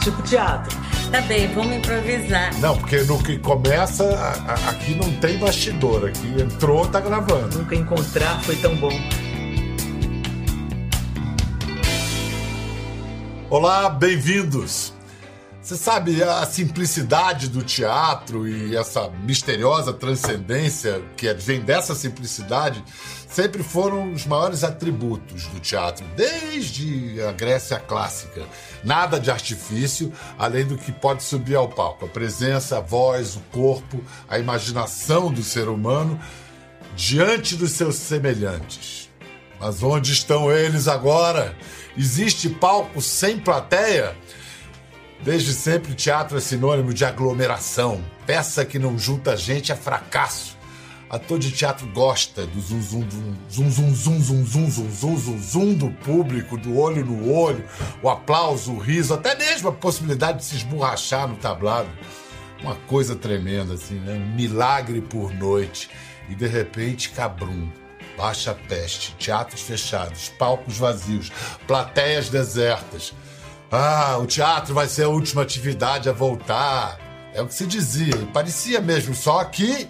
tipo 0.00 0.22
teatro. 0.22 0.78
Tá 1.10 1.20
bem, 1.22 1.48
vamos 1.54 1.76
improvisar. 1.76 2.54
Não, 2.60 2.76
porque 2.76 2.98
no 3.02 3.18
que 3.22 3.36
começa, 3.38 4.04
a- 4.04 4.52
a- 4.52 4.70
aqui 4.70 4.94
não 4.94 5.10
tem 5.16 5.38
bastidor. 5.38 6.06
Aqui 6.08 6.40
entrou, 6.40 6.86
tá 6.86 7.00
gravando. 7.00 7.58
Nunca 7.58 7.74
encontrar 7.74 8.40
foi 8.42 8.54
tão 8.56 8.76
bom. 8.76 8.92
Olá, 13.48 13.90
bem-vindos. 13.90 14.92
Você 15.70 15.76
sabe, 15.76 16.20
a 16.20 16.44
simplicidade 16.46 17.48
do 17.48 17.62
teatro 17.62 18.48
e 18.48 18.74
essa 18.74 19.08
misteriosa 19.22 19.92
transcendência 19.92 21.00
que 21.16 21.32
vem 21.34 21.60
dessa 21.60 21.94
simplicidade 21.94 22.82
sempre 23.28 23.62
foram 23.62 24.12
os 24.12 24.26
maiores 24.26 24.64
atributos 24.64 25.46
do 25.46 25.60
teatro, 25.60 26.04
desde 26.16 27.22
a 27.22 27.30
Grécia 27.30 27.78
clássica. 27.78 28.48
Nada 28.82 29.20
de 29.20 29.30
artifício, 29.30 30.12
além 30.36 30.66
do 30.66 30.76
que 30.76 30.90
pode 30.90 31.22
subir 31.22 31.54
ao 31.54 31.68
palco. 31.68 32.04
A 32.04 32.08
presença, 32.08 32.78
a 32.78 32.80
voz, 32.80 33.36
o 33.36 33.40
corpo, 33.52 34.02
a 34.28 34.40
imaginação 34.40 35.32
do 35.32 35.44
ser 35.44 35.68
humano 35.68 36.20
diante 36.96 37.54
dos 37.54 37.70
seus 37.70 37.94
semelhantes. 37.94 39.08
Mas 39.60 39.84
onde 39.84 40.10
estão 40.10 40.50
eles 40.50 40.88
agora? 40.88 41.54
Existe 41.96 42.48
palco 42.48 43.00
sem 43.00 43.38
plateia? 43.38 44.16
Desde 45.22 45.52
sempre, 45.52 45.94
teatro 45.94 46.38
é 46.38 46.40
sinônimo 46.40 46.94
de 46.94 47.04
aglomeração. 47.04 48.02
Peça 48.26 48.64
que 48.64 48.78
não 48.78 48.98
junta 48.98 49.36
gente 49.36 49.70
é 49.70 49.76
fracasso. 49.76 50.58
Ator 51.10 51.38
de 51.38 51.50
teatro 51.50 51.86
gosta 51.88 52.46
do 52.46 52.60
zum 52.60 52.80
zum 52.80 53.06
zum 53.50 53.70
zum 53.70 53.70
zum 53.70 53.94
zum 53.94 54.44
zum 54.44 54.70
zum 54.70 54.90
zum 54.90 55.18
zum 55.18 55.42
zum 55.42 55.74
do 55.74 55.90
público, 55.90 56.56
do 56.56 56.78
olho 56.78 57.04
no 57.04 57.32
olho, 57.32 57.64
o 58.00 58.08
aplauso, 58.08 58.72
o 58.72 58.78
riso, 58.78 59.12
até 59.12 59.34
mesmo 59.34 59.68
a 59.68 59.72
possibilidade 59.72 60.38
de 60.38 60.44
se 60.44 60.54
esborrachar 60.54 61.26
no 61.26 61.36
tablado. 61.36 61.88
Uma 62.62 62.76
coisa 62.86 63.16
tremenda, 63.16 63.74
assim, 63.74 63.98
né? 63.98 64.14
Um 64.14 64.34
milagre 64.36 65.00
por 65.00 65.34
noite. 65.34 65.90
E 66.28 66.34
de 66.34 66.46
repente, 66.46 67.10
cabrum. 67.10 67.68
Baixa 68.16 68.54
peste, 68.68 69.14
teatros 69.16 69.62
fechados, 69.62 70.28
palcos 70.38 70.78
vazios, 70.78 71.32
plateias 71.66 72.28
desertas. 72.28 73.12
Ah, 73.72 74.18
o 74.18 74.26
teatro 74.26 74.74
vai 74.74 74.88
ser 74.88 75.04
a 75.04 75.08
última 75.08 75.42
atividade 75.42 76.08
a 76.08 76.12
voltar. 76.12 76.98
É 77.32 77.40
o 77.40 77.46
que 77.46 77.54
se 77.54 77.66
dizia, 77.66 78.16
parecia 78.32 78.80
mesmo, 78.80 79.14
só 79.14 79.44
que. 79.44 79.88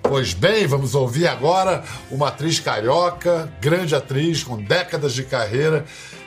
Pois 0.00 0.32
bem, 0.32 0.66
vamos 0.66 0.94
ouvir 0.94 1.26
agora 1.26 1.82
uma 2.08 2.28
atriz 2.28 2.60
carioca, 2.60 3.52
grande 3.60 3.96
atriz, 3.96 4.44
com 4.44 4.56
décadas 4.56 5.12
de 5.12 5.24
carreira, 5.24 5.84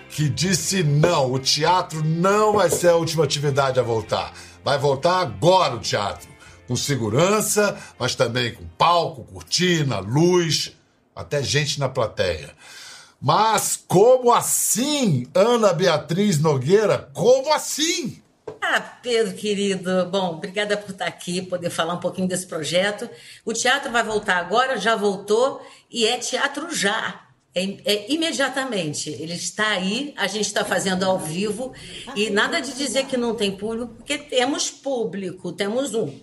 que 0.10 0.28
disse 0.28 0.84
não, 0.84 1.32
o 1.32 1.40
teatro 1.40 2.04
não 2.04 2.54
vai 2.54 2.70
ser 2.70 2.90
a 2.90 2.96
última 2.96 3.24
atividade 3.24 3.80
a 3.80 3.84
voltar. 3.84 4.34
Vai 4.64 4.78
voltar 4.78 5.20
agora 5.20 5.76
o 5.76 5.80
teatro. 5.80 6.28
Com 6.68 6.76
segurança, 6.76 7.78
mas 7.98 8.16
também 8.16 8.54
com 8.54 8.66
palco, 8.78 9.24
cortina, 9.24 10.00
luz, 10.00 10.74
até 11.16 11.42
gente 11.42 11.80
na 11.80 11.88
plateia. 11.88 12.54
Mas 13.26 13.76
como 13.88 14.32
assim, 14.32 15.26
Ana 15.34 15.74
Beatriz 15.74 16.40
Nogueira? 16.40 17.10
Como 17.12 17.52
assim? 17.52 18.22
Ah, 18.62 18.80
Pedro, 18.80 19.34
querido, 19.34 20.06
bom, 20.12 20.36
obrigada 20.36 20.78
por 20.78 20.92
estar 20.92 21.08
aqui, 21.08 21.42
poder 21.42 21.72
falar 21.72 21.96
um 21.96 22.00
pouquinho 22.00 22.28
desse 22.28 22.46
projeto. 22.46 23.10
O 23.44 23.52
teatro 23.52 23.92
vai 23.92 24.04
voltar 24.04 24.38
agora, 24.38 24.78
já 24.78 24.96
voltou, 24.96 25.60
e 25.90 26.06
é 26.06 26.20
teatro 26.20 26.72
já. 26.72 27.26
É, 27.56 27.64
é 27.86 28.14
imediatamente. 28.14 29.10
Ele 29.10 29.34
está 29.34 29.70
aí, 29.70 30.14
a 30.16 30.28
gente 30.28 30.46
está 30.46 30.64
fazendo 30.64 31.04
ao 31.04 31.18
vivo, 31.18 31.74
e 32.16 32.30
nada 32.30 32.62
de 32.62 32.76
dizer 32.76 33.08
que 33.08 33.18
não 33.18 33.34
tem 33.34 33.58
público, 33.58 33.96
porque 33.96 34.20
temos 34.20 34.70
público, 34.70 35.52
temos 35.52 35.96
um, 35.96 36.14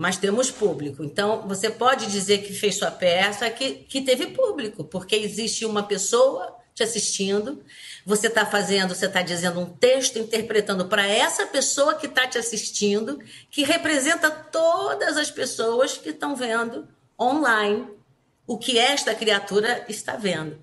mas 0.00 0.16
temos 0.16 0.50
público. 0.50 1.04
Então, 1.04 1.46
você 1.46 1.68
pode 1.68 2.06
dizer 2.06 2.38
que 2.38 2.54
fez 2.54 2.76
sua 2.76 2.90
peça, 2.90 3.50
que, 3.50 3.72
que 3.86 4.00
teve 4.00 4.28
público, 4.28 4.82
porque 4.82 5.14
existe 5.14 5.66
uma 5.66 5.82
pessoa 5.82 6.56
te 6.74 6.82
assistindo, 6.82 7.62
você 8.06 8.28
está 8.28 8.46
fazendo, 8.46 8.94
você 8.94 9.04
está 9.04 9.20
dizendo 9.20 9.60
um 9.60 9.66
texto, 9.66 10.18
interpretando 10.18 10.86
para 10.86 11.06
essa 11.06 11.46
pessoa 11.46 11.96
que 11.96 12.06
está 12.06 12.26
te 12.26 12.38
assistindo, 12.38 13.20
que 13.50 13.62
representa 13.62 14.30
todas 14.30 15.18
as 15.18 15.30
pessoas 15.30 15.98
que 15.98 16.08
estão 16.08 16.34
vendo 16.34 16.88
online 17.20 17.86
o 18.46 18.56
que 18.56 18.78
esta 18.78 19.14
criatura 19.14 19.84
está 19.86 20.16
vendo. 20.16 20.56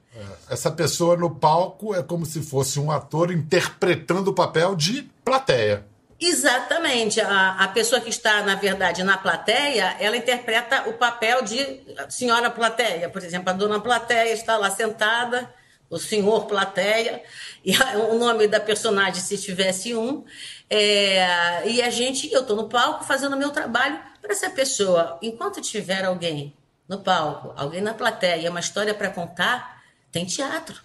Essa 0.50 0.72
pessoa 0.72 1.16
no 1.16 1.30
palco 1.36 1.94
é 1.94 2.02
como 2.02 2.26
se 2.26 2.42
fosse 2.42 2.80
um 2.80 2.90
ator 2.90 3.31
interpretando 3.31 4.31
o 4.31 4.34
papel 4.34 4.76
de 4.76 5.03
plateia. 5.24 5.86
Exatamente. 6.19 7.22
A, 7.22 7.51
a 7.63 7.67
pessoa 7.67 8.01
que 8.01 8.09
está, 8.09 8.41
na 8.41 8.55
verdade, 8.55 9.03
na 9.03 9.17
plateia, 9.17 9.95
ela 10.00 10.17
interpreta 10.17 10.89
o 10.89 10.94
papel 10.94 11.44
de 11.44 11.81
senhora 12.09 12.50
plateia. 12.50 13.07
Por 13.09 13.23
exemplo, 13.23 13.50
a 13.50 13.53
dona 13.53 13.79
plateia 13.79 14.33
está 14.33 14.57
lá 14.57 14.69
sentada, 14.72 15.53
o 15.89 15.97
senhor 16.00 16.45
plateia, 16.47 17.22
e 17.63 17.73
a- 17.75 17.97
o 18.09 18.17
nome 18.17 18.47
da 18.47 18.59
personagem, 18.59 19.22
se 19.22 19.38
tivesse 19.38 19.95
um. 19.95 20.25
É, 20.69 21.61
e 21.67 21.81
a 21.81 21.89
gente, 21.89 22.31
eu 22.34 22.41
estou 22.41 22.55
no 22.55 22.67
palco 22.67 23.03
fazendo 23.05 23.35
o 23.35 23.39
meu 23.39 23.51
trabalho 23.51 23.99
para 24.22 24.31
essa 24.31 24.49
pessoa. 24.49 25.17
Enquanto 25.22 25.61
tiver 25.61 26.03
alguém 26.03 26.53
no 26.89 26.99
palco, 26.99 27.53
alguém 27.55 27.81
na 27.81 27.94
plateia, 27.94 28.49
uma 28.49 28.59
história 28.59 28.94
para 28.94 29.09
contar, 29.11 29.84
tem 30.11 30.25
teatro. 30.25 30.81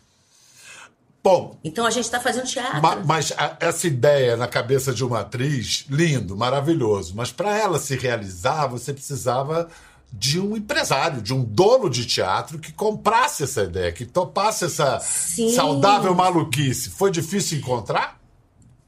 Bom, 1.25 1.57
Então 1.63 1.87
a 1.87 1.91
gente 1.91 2.05
está 2.05 2.19
fazendo 2.21 2.47
teatro. 2.47 2.83
ma- 2.83 2.97
mas 2.97 3.33
a- 3.37 3.57
essa 3.61 3.87
ideia 3.87 4.37
na 4.37 4.49
cabeça 4.49 4.93
de 4.93 5.05
uma 5.05 5.21
atriz, 5.21 5.85
lindo, 5.89 6.37
maravilhoso. 6.37 7.15
Mas 7.15 7.31
para 7.31 7.57
ela 7.57 7.79
se 7.79 7.97
realizar, 7.97 8.67
você 8.67 8.93
precisava 8.93 9.69
de 10.13 10.41
um 10.41 10.57
empresário, 10.57 11.23
de 11.23 11.33
um 11.33 11.43
dono 11.45 11.89
de 11.89 12.05
teatro 12.05 12.59
que 12.59 12.73
comprasse 12.73 13.45
essa 13.45 13.63
ideia, 13.63 13.93
que 13.93 14.05
topasse 14.05 14.65
essa 14.65 14.99
Sim. 15.01 15.55
saudável 15.55 16.15
maluquice. 16.15 16.91
Foi 16.91 17.11
difícil 17.11 17.59
encontrar? 17.59 18.19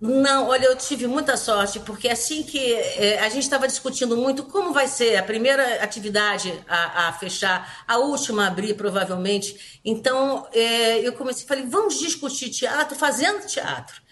Não, 0.00 0.48
olha, 0.48 0.66
eu 0.66 0.76
tive 0.76 1.06
muita 1.06 1.36
sorte, 1.36 1.80
porque 1.80 2.08
assim 2.08 2.42
que 2.42 2.58
eh, 2.74 3.18
a 3.20 3.28
gente 3.30 3.44
estava 3.44 3.66
discutindo 3.66 4.16
muito 4.16 4.42
como 4.44 4.72
vai 4.72 4.86
ser 4.86 5.16
a 5.16 5.22
primeira 5.22 5.82
atividade 5.82 6.52
a, 6.68 7.08
a 7.08 7.12
fechar, 7.14 7.84
a 7.88 7.96
última 7.98 8.44
a 8.44 8.48
abrir, 8.48 8.74
provavelmente. 8.74 9.80
Então, 9.84 10.46
eh, 10.52 10.98
eu 10.98 11.12
comecei, 11.14 11.46
falei, 11.46 11.64
vamos 11.64 11.98
discutir 11.98 12.50
teatro 12.50 12.96
fazendo 12.98 13.46
teatro. 13.46 14.02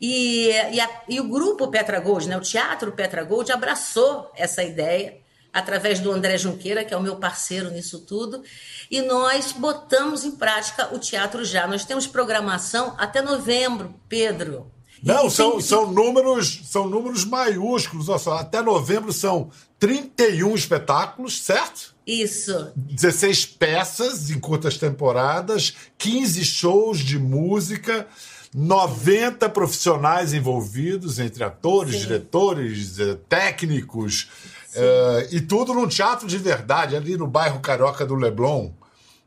E, 0.00 0.50
e, 0.72 0.80
a- 0.80 1.02
e 1.08 1.18
o 1.20 1.28
grupo 1.28 1.68
Petra 1.68 1.98
Gold, 2.00 2.28
né, 2.28 2.36
o 2.36 2.40
Teatro 2.40 2.92
Petra 2.92 3.24
Gold, 3.24 3.50
abraçou 3.50 4.30
essa 4.36 4.62
ideia 4.62 5.18
através 5.52 5.98
do 6.00 6.12
André 6.12 6.38
Junqueira, 6.38 6.84
que 6.84 6.94
é 6.94 6.96
o 6.96 7.02
meu 7.02 7.16
parceiro 7.16 7.70
nisso 7.70 8.00
tudo, 8.06 8.42
e 8.90 9.02
nós 9.02 9.50
botamos 9.52 10.24
em 10.24 10.30
prática 10.36 10.94
o 10.94 10.98
teatro 10.98 11.44
já. 11.44 11.66
Nós 11.66 11.84
temos 11.84 12.06
programação 12.06 12.94
até 12.98 13.20
novembro, 13.20 13.94
Pedro. 14.08 14.70
Não, 15.02 15.26
E 15.26 15.30
são, 15.30 15.52
tem- 15.52 15.60
são 15.62 15.90
números 15.90 16.60
são 16.64 16.88
números 16.88 17.24
maiúsculos. 17.24 18.08
Olha 18.08 18.18
só, 18.18 18.38
até 18.38 18.60
novembro 18.60 19.12
são 19.12 19.50
31 19.78 20.54
espetáculos, 20.54 21.40
certo? 21.42 21.94
Isso. 22.06 22.72
16 22.76 23.46
peças 23.46 24.30
em 24.30 24.38
curtas 24.38 24.76
temporadas, 24.76 25.74
15 25.96 26.44
shows 26.44 26.98
de 26.98 27.18
música, 27.18 28.06
90 28.54 29.48
profissionais 29.48 30.34
envolvidos, 30.34 31.18
entre 31.18 31.44
atores, 31.44 31.94
Sim. 31.94 32.00
diretores, 32.00 32.98
eh, 32.98 33.16
técnicos, 33.28 34.28
eh, 34.74 35.28
e 35.30 35.40
tudo 35.40 35.72
num 35.72 35.86
teatro 35.86 36.26
de 36.26 36.36
verdade, 36.36 36.96
ali 36.96 37.16
no 37.16 37.26
bairro 37.28 37.60
Carioca 37.60 38.04
do 38.04 38.14
Leblon. 38.16 38.72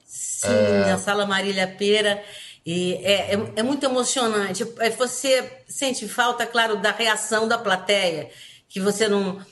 Sim, 0.06 0.50
na 0.86 0.98
Sala 0.98 1.26
Marília 1.26 1.68
Pera. 1.68 2.22
E 2.66 2.94
é, 3.04 3.34
é, 3.34 3.54
é 3.58 3.64
muito 3.64 3.86
emocionante. 3.86 4.64
É, 4.80 4.90
Você 4.92 5.64
sente 5.68 6.08
falta, 6.08 6.46
claro, 6.46 6.78
da 6.78 6.92
reação 6.92 7.48
da 7.48 7.58
plateia, 7.58 8.30
que 8.70 8.80
você 8.80 9.08
não. 9.08 9.46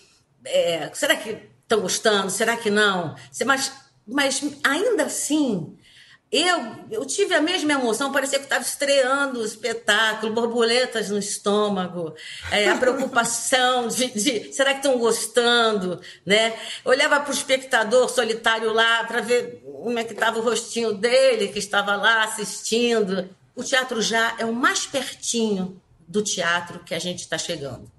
é, 0.46 0.90
será 0.94 1.16
que 1.16 1.38
estão 1.62 1.82
gostando? 1.82 2.30
Será 2.30 2.56
que 2.58 2.70
não? 2.70 3.16
Mas, 3.46 3.72
mas 4.08 4.42
ainda 4.64 5.04
assim, 5.04 5.78
eu, 6.32 6.76
eu 6.90 7.06
tive 7.06 7.36
a 7.36 7.42
mesma 7.42 7.74
emoção, 7.74 8.10
parecia 8.10 8.40
que 8.40 8.46
estava 8.46 8.64
estreando 8.64 9.42
o 9.42 9.46
espetáculo, 9.46 10.34
borboletas 10.34 11.10
no 11.10 11.18
estômago, 11.18 12.16
é, 12.50 12.70
a 12.70 12.78
preocupação 12.78 13.90
de, 13.90 14.08
de 14.08 14.54
será 14.54 14.72
que 14.72 14.78
estão 14.78 14.98
gostando, 14.98 16.00
né? 16.26 16.58
Olhava 16.86 17.20
para 17.20 17.32
o 17.32 17.34
espectador 17.34 18.10
solitário 18.10 18.72
lá 18.72 19.04
para 19.04 19.20
ver 19.20 19.62
como 19.66 20.00
é 20.00 20.06
que 20.06 20.14
estava 20.14 20.40
o 20.40 20.42
rostinho 20.42 20.94
dele, 20.94 21.50
que 21.50 21.60
estava 21.60 21.98
lá 21.98 22.24
assistindo. 22.24 23.30
O 23.54 23.62
teatro 23.62 24.02
já 24.02 24.34
é 24.40 24.46
o 24.46 24.54
mais 24.54 24.86
pertinho 24.86 25.82
do 26.08 26.22
teatro 26.22 26.80
que 26.80 26.96
a 26.96 27.00
gente 27.00 27.20
está 27.20 27.38
chegando. 27.38 27.92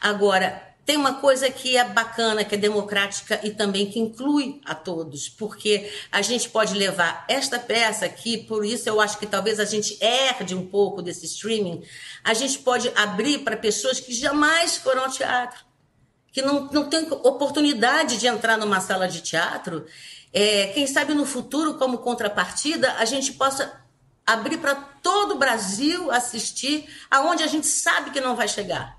Agora, 0.00 0.73
tem 0.84 0.96
uma 0.96 1.14
coisa 1.14 1.50
que 1.50 1.76
é 1.76 1.84
bacana, 1.84 2.44
que 2.44 2.54
é 2.54 2.58
democrática 2.58 3.40
e 3.42 3.50
também 3.50 3.90
que 3.90 3.98
inclui 3.98 4.60
a 4.64 4.74
todos, 4.74 5.28
porque 5.28 5.90
a 6.12 6.20
gente 6.20 6.48
pode 6.50 6.74
levar 6.74 7.24
esta 7.26 7.58
peça 7.58 8.04
aqui, 8.04 8.38
por 8.38 8.64
isso 8.64 8.88
eu 8.88 9.00
acho 9.00 9.18
que 9.18 9.26
talvez 9.26 9.58
a 9.58 9.64
gente 9.64 9.96
herde 10.00 10.54
um 10.54 10.66
pouco 10.66 11.00
desse 11.00 11.24
streaming, 11.24 11.82
a 12.22 12.34
gente 12.34 12.58
pode 12.58 12.92
abrir 12.94 13.38
para 13.38 13.56
pessoas 13.56 13.98
que 13.98 14.12
jamais 14.12 14.76
foram 14.76 15.04
ao 15.04 15.10
teatro, 15.10 15.64
que 16.30 16.42
não, 16.42 16.68
não 16.70 16.90
têm 16.90 17.08
oportunidade 17.10 18.18
de 18.18 18.26
entrar 18.26 18.58
numa 18.58 18.80
sala 18.80 19.06
de 19.06 19.20
teatro. 19.20 19.86
É, 20.32 20.66
quem 20.74 20.84
sabe 20.84 21.14
no 21.14 21.24
futuro, 21.24 21.74
como 21.74 21.98
contrapartida, 21.98 22.92
a 22.94 23.04
gente 23.04 23.32
possa 23.34 23.72
abrir 24.26 24.58
para 24.58 24.74
todo 24.74 25.34
o 25.34 25.38
Brasil 25.38 26.10
assistir, 26.10 26.88
aonde 27.08 27.42
a 27.42 27.46
gente 27.46 27.68
sabe 27.68 28.10
que 28.10 28.20
não 28.20 28.34
vai 28.34 28.48
chegar. 28.48 28.98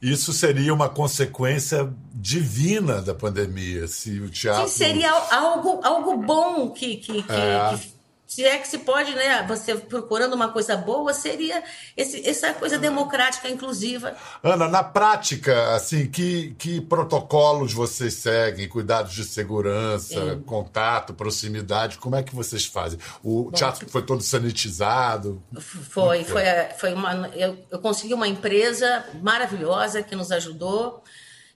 Isso 0.00 0.32
seria 0.32 0.72
uma 0.74 0.88
consequência 0.88 1.92
divina 2.12 3.00
da 3.00 3.14
pandemia, 3.14 3.86
se 3.86 4.20
o 4.20 4.28
teatro. 4.28 4.68
Sim, 4.68 4.76
seria 4.76 5.10
algo, 5.10 5.80
algo 5.82 6.18
bom 6.18 6.70
que, 6.70 6.96
que, 6.96 7.22
que, 7.22 7.32
é. 7.32 7.76
que 7.78 7.95
se 8.26 8.44
é 8.44 8.58
que 8.58 8.66
se 8.66 8.78
pode, 8.78 9.14
né? 9.14 9.44
Você 9.46 9.76
procurando 9.76 10.34
uma 10.34 10.48
coisa 10.48 10.76
boa, 10.76 11.14
seria 11.14 11.62
esse, 11.96 12.28
essa 12.28 12.52
coisa 12.52 12.76
democrática, 12.76 13.48
inclusiva. 13.48 14.16
Ana, 14.42 14.68
na 14.68 14.82
prática, 14.82 15.74
assim, 15.74 16.06
que, 16.08 16.54
que 16.58 16.80
protocolos 16.80 17.72
vocês 17.72 18.14
seguem? 18.14 18.68
Cuidados 18.68 19.12
de 19.12 19.24
segurança, 19.24 20.34
Sim. 20.34 20.42
contato, 20.42 21.14
proximidade, 21.14 21.98
como 21.98 22.16
é 22.16 22.22
que 22.22 22.34
vocês 22.34 22.66
fazem? 22.66 22.98
O 23.22 23.44
Bom, 23.44 23.50
teatro 23.52 23.88
foi 23.88 24.02
todo 24.02 24.22
sanitizado? 24.22 25.40
Foi, 25.60 26.24
foi, 26.24 26.42
foi 26.76 26.94
uma. 26.94 27.28
Eu, 27.28 27.56
eu 27.70 27.78
consegui 27.78 28.12
uma 28.12 28.26
empresa 28.26 29.04
maravilhosa 29.22 30.02
que 30.02 30.16
nos 30.16 30.32
ajudou 30.32 31.02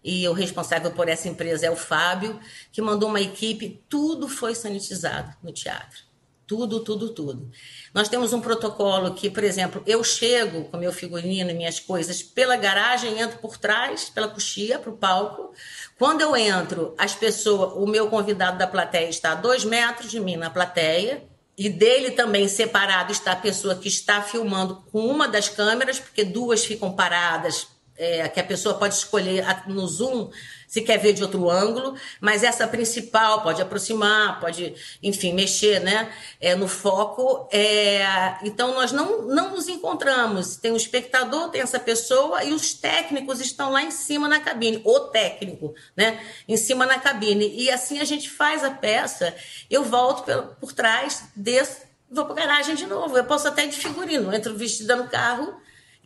e 0.04 0.26
o 0.28 0.32
responsável 0.32 0.92
por 0.92 1.08
essa 1.08 1.28
empresa 1.28 1.66
é 1.66 1.70
o 1.70 1.76
Fábio, 1.76 2.38
que 2.72 2.80
mandou 2.80 3.08
uma 3.08 3.20
equipe, 3.20 3.82
tudo 3.88 4.28
foi 4.28 4.54
sanitizado 4.54 5.34
no 5.42 5.52
teatro. 5.52 6.09
Tudo, 6.50 6.80
tudo, 6.80 7.10
tudo. 7.10 7.48
Nós 7.94 8.08
temos 8.08 8.32
um 8.32 8.40
protocolo 8.40 9.14
que, 9.14 9.30
por 9.30 9.44
exemplo, 9.44 9.84
eu 9.86 10.02
chego 10.02 10.64
com 10.64 10.76
meu 10.76 10.92
figurino 10.92 11.48
e 11.48 11.54
minhas 11.54 11.78
coisas 11.78 12.24
pela 12.24 12.56
garagem, 12.56 13.20
entro 13.20 13.38
por 13.38 13.56
trás, 13.56 14.10
pela 14.10 14.26
coxia, 14.26 14.76
para 14.76 14.90
o 14.90 14.96
palco. 14.96 15.54
Quando 15.96 16.22
eu 16.22 16.34
entro, 16.34 16.92
as 16.98 17.14
pessoas, 17.14 17.74
o 17.76 17.86
meu 17.86 18.08
convidado 18.08 18.58
da 18.58 18.66
plateia 18.66 19.08
está 19.08 19.30
a 19.30 19.34
dois 19.36 19.64
metros 19.64 20.10
de 20.10 20.18
mim 20.18 20.34
na 20.34 20.50
plateia. 20.50 21.22
E 21.56 21.68
dele 21.68 22.10
também 22.10 22.48
separado 22.48 23.12
está 23.12 23.30
a 23.30 23.36
pessoa 23.36 23.76
que 23.76 23.86
está 23.86 24.20
filmando 24.20 24.82
com 24.90 25.06
uma 25.06 25.28
das 25.28 25.48
câmeras, 25.48 26.00
porque 26.00 26.24
duas 26.24 26.64
ficam 26.64 26.90
paradas, 26.90 27.68
é, 27.96 28.28
que 28.28 28.40
a 28.40 28.44
pessoa 28.44 28.74
pode 28.74 28.94
escolher 28.94 29.44
no 29.68 29.86
zoom 29.86 30.30
se 30.70 30.82
quer 30.82 30.98
ver 30.98 31.12
de 31.12 31.20
outro 31.20 31.50
ângulo, 31.50 31.96
mas 32.20 32.44
essa 32.44 32.64
principal 32.64 33.42
pode 33.42 33.60
aproximar, 33.60 34.38
pode, 34.38 34.72
enfim, 35.02 35.34
mexer 35.34 35.80
né, 35.80 36.14
é, 36.40 36.54
no 36.54 36.68
foco. 36.68 37.48
É, 37.50 38.36
então, 38.44 38.72
nós 38.72 38.92
não, 38.92 39.22
não 39.22 39.50
nos 39.50 39.66
encontramos. 39.66 40.54
Tem 40.54 40.70
o 40.70 40.76
espectador, 40.76 41.48
tem 41.48 41.60
essa 41.60 41.80
pessoa, 41.80 42.44
e 42.44 42.52
os 42.52 42.72
técnicos 42.72 43.40
estão 43.40 43.72
lá 43.72 43.82
em 43.82 43.90
cima 43.90 44.28
na 44.28 44.38
cabine, 44.38 44.80
o 44.84 45.00
técnico, 45.00 45.74
né, 45.96 46.24
em 46.46 46.56
cima 46.56 46.86
na 46.86 47.00
cabine. 47.00 47.52
E 47.52 47.68
assim 47.68 47.98
a 47.98 48.04
gente 48.04 48.30
faz 48.30 48.62
a 48.62 48.70
peça. 48.70 49.34
Eu 49.68 49.82
volto 49.82 50.22
por, 50.22 50.54
por 50.60 50.72
trás, 50.72 51.24
desço, 51.34 51.78
vou 52.08 52.26
para 52.26 52.36
garagem 52.36 52.76
de 52.76 52.86
novo. 52.86 53.18
Eu 53.18 53.24
posso 53.24 53.48
até 53.48 53.66
de 53.66 53.76
figurino, 53.76 54.32
entro 54.32 54.56
vestida 54.56 54.94
no 54.94 55.08
carro 55.08 55.52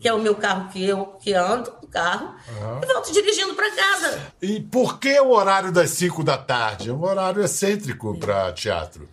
que 0.01 0.09
é 0.09 0.13
o 0.13 0.19
meu 0.19 0.35
carro 0.35 0.71
que 0.71 0.85
eu 0.85 1.07
que 1.21 1.33
ando, 1.33 1.73
o 1.83 1.87
carro, 1.87 2.35
uhum. 2.49 2.81
e 2.83 2.87
volto 2.87 3.13
dirigindo 3.13 3.55
para 3.55 3.71
casa. 3.71 4.33
E 4.43 4.61
por 4.61 4.99
que 4.99 5.19
o 5.21 5.31
horário 5.31 5.73
das 5.73 5.91
5 5.91 6.23
da 6.23 6.37
tarde? 6.37 6.91
É 6.91 6.93
um 6.93 7.03
horário 7.03 7.43
excêntrico 7.43 8.19
para 8.19 8.53
teatro. 8.53 9.09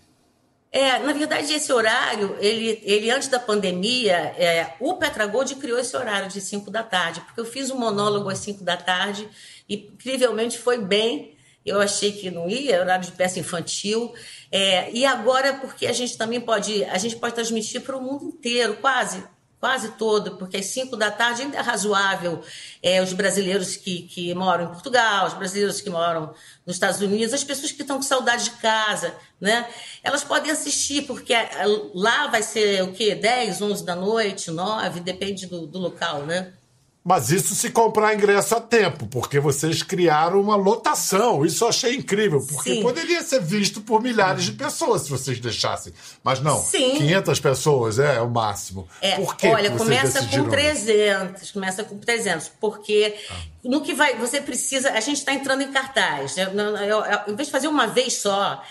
É, 0.71 0.99
na 0.99 1.11
verdade, 1.11 1.51
esse 1.51 1.71
horário, 1.73 2.37
ele, 2.39 2.81
ele 2.83 3.11
antes 3.11 3.27
da 3.27 3.37
pandemia, 3.39 4.15
é, 4.37 4.73
o 4.79 4.93
Petragold 4.93 5.55
criou 5.55 5.77
esse 5.77 5.95
horário 5.97 6.29
de 6.29 6.39
5 6.39 6.71
da 6.71 6.81
tarde, 6.81 7.19
porque 7.21 7.41
eu 7.41 7.45
fiz 7.45 7.69
um 7.69 7.77
monólogo 7.77 8.29
às 8.29 8.39
5 8.39 8.63
da 8.63 8.77
tarde 8.77 9.27
e, 9.67 9.89
incrivelmente, 9.93 10.57
foi 10.57 10.77
bem. 10.77 11.35
Eu 11.65 11.79
achei 11.79 12.13
que 12.13 12.31
não 12.31 12.49
ia, 12.49 12.79
horário 12.79 13.05
de 13.05 13.11
peça 13.11 13.37
infantil. 13.37 14.13
É, 14.49 14.89
e 14.91 15.05
agora, 15.05 15.55
porque 15.55 15.85
a 15.85 15.93
gente 15.93 16.17
também 16.17 16.39
pode, 16.39 16.85
a 16.85 16.97
gente 16.97 17.17
pode 17.17 17.35
transmitir 17.35 17.81
para 17.81 17.97
o 17.97 18.01
mundo 18.01 18.25
inteiro, 18.25 18.77
quase 18.77 19.23
quase 19.61 19.89
todo, 19.89 20.37
porque 20.37 20.57
às 20.57 20.65
5 20.65 20.97
da 20.97 21.11
tarde 21.11 21.43
ainda 21.43 21.55
é 21.55 21.61
razoável 21.61 22.43
é, 22.81 22.99
os 22.99 23.13
brasileiros 23.13 23.77
que, 23.77 24.01
que 24.01 24.33
moram 24.33 24.65
em 24.65 24.67
Portugal, 24.69 25.27
os 25.27 25.35
brasileiros 25.35 25.79
que 25.79 25.89
moram 25.89 26.33
nos 26.65 26.77
Estados 26.77 26.99
Unidos, 26.99 27.31
as 27.31 27.43
pessoas 27.43 27.71
que 27.71 27.83
estão 27.83 27.97
com 27.97 28.01
saudade 28.01 28.45
de 28.45 28.51
casa, 28.51 29.13
né? 29.39 29.69
Elas 30.03 30.23
podem 30.23 30.51
assistir, 30.51 31.03
porque 31.03 31.31
é, 31.31 31.47
lá 31.93 32.25
vai 32.25 32.41
ser 32.41 32.81
o 32.81 32.91
quê? 32.91 33.13
10, 33.13 33.61
11 33.61 33.85
da 33.85 33.95
noite, 33.95 34.49
9, 34.49 34.99
depende 34.99 35.45
do, 35.45 35.67
do 35.67 35.77
local, 35.77 36.23
né? 36.23 36.53
Mas 37.03 37.31
isso 37.31 37.55
se 37.55 37.71
comprar 37.71 38.13
ingresso 38.13 38.55
a 38.55 38.61
tempo, 38.61 39.07
porque 39.07 39.39
vocês 39.39 39.81
criaram 39.81 40.39
uma 40.39 40.55
lotação. 40.55 41.43
Isso 41.43 41.63
eu 41.63 41.69
achei 41.69 41.95
incrível, 41.95 42.45
porque 42.47 42.75
Sim. 42.75 42.81
poderia 42.83 43.23
ser 43.23 43.41
visto 43.41 43.81
por 43.81 44.03
milhares 44.03 44.43
de 44.43 44.51
pessoas 44.51 45.01
se 45.01 45.09
vocês 45.09 45.39
deixassem. 45.39 45.91
Mas 46.23 46.39
não, 46.41 46.59
Sim. 46.59 46.97
500 46.97 47.39
pessoas 47.39 47.97
é, 47.97 48.17
é 48.17 48.21
o 48.21 48.29
máximo. 48.29 48.87
É, 49.01 49.15
por 49.15 49.35
quê 49.35 49.47
olha, 49.47 49.71
começa 49.71 50.23
com 50.27 50.47
300, 50.47 51.41
isso? 51.41 51.53
começa 51.53 51.83
com 51.83 51.97
300, 51.97 52.51
porque 52.61 53.15
ah. 53.31 53.35
no 53.63 53.81
que 53.81 53.95
vai, 53.95 54.15
você 54.17 54.39
precisa, 54.39 54.91
a 54.91 54.99
gente 54.99 55.17
está 55.17 55.33
entrando 55.33 55.63
em 55.63 55.71
cartaz. 55.71 56.37
Eu, 56.37 56.49
eu, 56.49 57.03
eu, 57.03 57.33
em 57.33 57.35
vez 57.35 57.47
de 57.47 57.51
fazer 57.51 57.67
uma 57.67 57.87
vez 57.87 58.17
só, 58.17 58.61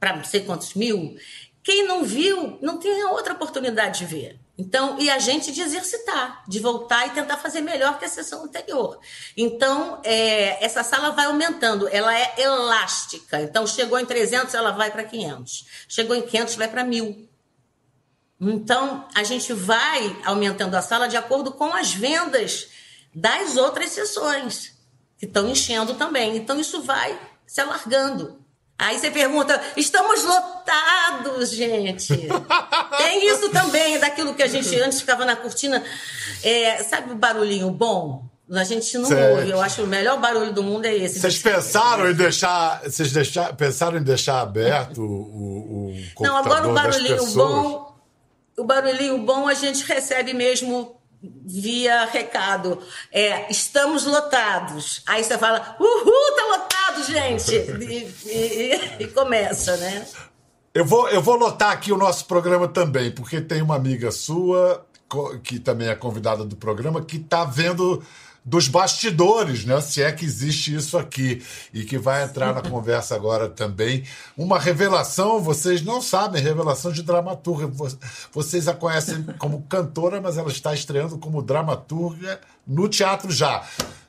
para 0.00 0.16
não 0.16 0.24
sei 0.24 0.40
quantos 0.40 0.74
mil, 0.74 1.14
quem 1.62 1.86
não 1.86 2.02
viu, 2.02 2.58
não 2.60 2.78
tem 2.78 3.04
outra 3.04 3.34
oportunidade 3.34 4.00
de 4.00 4.06
ver. 4.06 4.40
Então, 4.58 4.98
e 4.98 5.10
a 5.10 5.18
gente 5.18 5.52
de 5.52 5.60
exercitar, 5.60 6.42
de 6.48 6.58
voltar 6.60 7.06
e 7.06 7.10
tentar 7.10 7.36
fazer 7.36 7.60
melhor 7.60 7.98
que 7.98 8.06
a 8.06 8.08
sessão 8.08 8.44
anterior. 8.44 8.98
Então, 9.36 10.00
é, 10.02 10.64
essa 10.64 10.82
sala 10.82 11.10
vai 11.10 11.26
aumentando, 11.26 11.86
ela 11.88 12.18
é 12.18 12.34
elástica. 12.38 13.42
Então, 13.42 13.66
chegou 13.66 13.98
em 13.98 14.06
300, 14.06 14.54
ela 14.54 14.70
vai 14.70 14.90
para 14.90 15.04
500. 15.04 15.66
Chegou 15.86 16.16
em 16.16 16.22
500, 16.22 16.54
vai 16.54 16.68
para 16.68 16.84
1000. 16.84 17.28
Então, 18.40 19.06
a 19.14 19.22
gente 19.22 19.52
vai 19.52 20.22
aumentando 20.24 20.74
a 20.74 20.82
sala 20.82 21.06
de 21.06 21.18
acordo 21.18 21.52
com 21.52 21.74
as 21.74 21.92
vendas 21.92 22.68
das 23.14 23.58
outras 23.58 23.90
sessões, 23.90 24.74
que 25.18 25.26
estão 25.26 25.48
enchendo 25.48 25.94
também. 25.94 26.34
Então, 26.34 26.58
isso 26.58 26.80
vai 26.80 27.18
se 27.46 27.60
alargando. 27.60 28.45
Aí 28.78 28.98
você 28.98 29.10
pergunta, 29.10 29.58
estamos 29.76 30.22
lotados, 30.22 31.50
gente. 31.50 32.08
Tem 32.98 33.28
isso 33.28 33.48
também, 33.48 33.98
daquilo 33.98 34.34
que 34.34 34.42
a 34.42 34.46
gente 34.46 34.78
antes 34.80 35.00
ficava 35.00 35.24
na 35.24 35.34
cortina. 35.34 35.82
É, 36.42 36.82
sabe 36.82 37.12
o 37.12 37.14
barulhinho 37.14 37.70
bom? 37.70 38.24
A 38.52 38.64
gente 38.64 38.96
não 38.98 39.06
certo. 39.06 39.38
ouve. 39.38 39.50
Eu 39.50 39.60
acho 39.60 39.76
que 39.76 39.82
o 39.82 39.86
melhor 39.86 40.20
barulho 40.20 40.52
do 40.52 40.62
mundo 40.62 40.84
é 40.84 40.94
esse. 40.94 41.18
Vocês 41.18 41.38
pensaram 41.38 42.10
em 42.10 42.14
deixar. 42.14 42.82
Vocês 42.82 43.10
deixar, 43.12 43.56
pensaram 43.56 43.98
em 43.98 44.02
deixar 44.02 44.40
aberto 44.40 45.00
o, 45.00 45.92
o 45.92 46.22
Não, 46.22 46.36
agora 46.36 46.68
o 46.68 46.74
barulhinho 46.74 47.26
bom. 47.32 47.96
O 48.56 48.64
barulhinho 48.64 49.18
bom 49.18 49.48
a 49.48 49.54
gente 49.54 49.84
recebe 49.84 50.32
mesmo 50.32 50.95
via 51.44 52.04
recado. 52.06 52.78
É, 53.12 53.50
estamos 53.50 54.04
lotados. 54.04 55.02
Aí 55.06 55.22
você 55.22 55.38
fala, 55.38 55.76
uhul, 55.78 56.36
tá 56.36 56.46
lotado, 56.46 57.04
gente! 57.04 57.54
E, 57.54 58.14
e, 58.26 59.02
e, 59.04 59.06
começa, 59.08 59.76
né? 59.76 60.06
Eu 60.74 60.84
vou, 60.84 61.08
eu 61.08 61.22
vou 61.22 61.36
lotar 61.36 61.72
aqui 61.72 61.92
o 61.92 61.96
nosso 61.96 62.26
programa 62.26 62.68
também, 62.68 63.10
porque 63.10 63.40
tem 63.40 63.62
uma 63.62 63.76
amiga 63.76 64.10
sua, 64.10 64.86
que 65.42 65.58
também 65.58 65.88
é 65.88 65.94
convidada 65.94 66.44
do 66.44 66.56
programa, 66.56 67.02
que 67.02 67.16
está 67.16 67.44
vendo 67.44 68.02
dos 68.46 68.68
bastidores, 68.68 69.64
né? 69.64 69.80
Se 69.80 70.00
é 70.00 70.12
que 70.12 70.24
existe 70.24 70.72
isso 70.72 70.96
aqui 70.96 71.42
e 71.74 71.82
que 71.82 71.98
vai 71.98 72.22
entrar 72.22 72.54
na 72.54 72.62
conversa 72.62 73.16
agora 73.16 73.48
também. 73.48 74.04
Uma 74.36 74.56
revelação, 74.56 75.42
vocês 75.42 75.82
não 75.82 76.00
sabem, 76.00 76.40
revelação 76.40 76.92
de 76.92 77.02
dramaturga. 77.02 77.68
Vocês 78.32 78.68
a 78.68 78.74
conhecem 78.74 79.24
como 79.38 79.62
cantora, 79.62 80.20
mas 80.20 80.38
ela 80.38 80.48
está 80.48 80.72
estreando 80.72 81.18
como 81.18 81.42
dramaturga 81.42 82.40
no 82.64 82.88
teatro 82.88 83.32
já. 83.32 83.66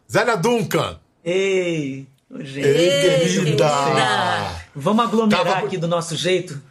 Zélia 0.10 0.38
Duncan. 0.38 1.00
Ei! 1.26 2.08
Gente. 2.30 2.60
Ei, 2.60 3.20
querida! 3.30 3.72
Vamos 4.76 5.06
aglomerar 5.06 5.46
Tava... 5.46 5.66
aqui 5.66 5.78
do 5.78 5.88
nosso 5.88 6.16
jeito? 6.16 6.62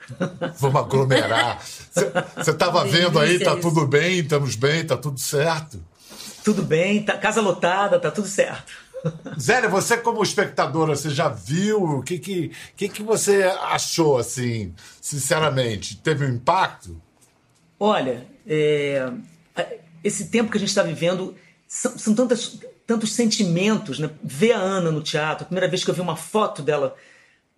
Vamos 0.58 0.82
aglomerar. 0.82 1.60
Você 1.60 2.50
estava 2.50 2.84
vendo 2.84 3.18
aí, 3.18 3.40
tá 3.40 3.56
tudo 3.56 3.86
bem, 3.86 4.20
estamos 4.20 4.54
bem, 4.54 4.84
tá 4.84 4.96
tudo 4.96 5.18
certo? 5.18 5.80
Tudo 6.46 6.62
bem, 6.62 7.02
tá 7.02 7.18
casa 7.18 7.40
lotada, 7.40 7.98
tá 7.98 8.08
tudo 8.08 8.28
certo. 8.28 8.72
Zélia, 9.36 9.68
você 9.68 9.96
como 9.96 10.22
espectadora, 10.22 10.94
você 10.94 11.10
já 11.10 11.28
viu? 11.28 11.82
O 11.82 12.02
que 12.04 12.20
que, 12.20 12.52
que, 12.76 12.88
que 12.88 13.02
você 13.02 13.42
achou, 13.62 14.16
assim, 14.16 14.72
sinceramente? 15.00 15.96
Teve 15.96 16.24
um 16.24 16.28
impacto? 16.28 17.02
Olha, 17.80 18.28
é, 18.46 19.10
esse 20.04 20.28
tempo 20.28 20.48
que 20.48 20.56
a 20.56 20.60
gente 20.60 20.68
está 20.68 20.84
vivendo 20.84 21.34
são, 21.66 21.98
são, 21.98 22.14
tantas 22.14 22.60
tantos 22.86 23.12
sentimentos, 23.12 23.98
né? 23.98 24.08
Ver 24.22 24.52
a 24.52 24.60
Ana 24.60 24.92
no 24.92 25.02
teatro, 25.02 25.42
a 25.42 25.46
primeira 25.46 25.66
vez 25.66 25.82
que 25.82 25.90
eu 25.90 25.94
vi 25.94 26.00
uma 26.00 26.14
foto 26.14 26.62
dela 26.62 26.94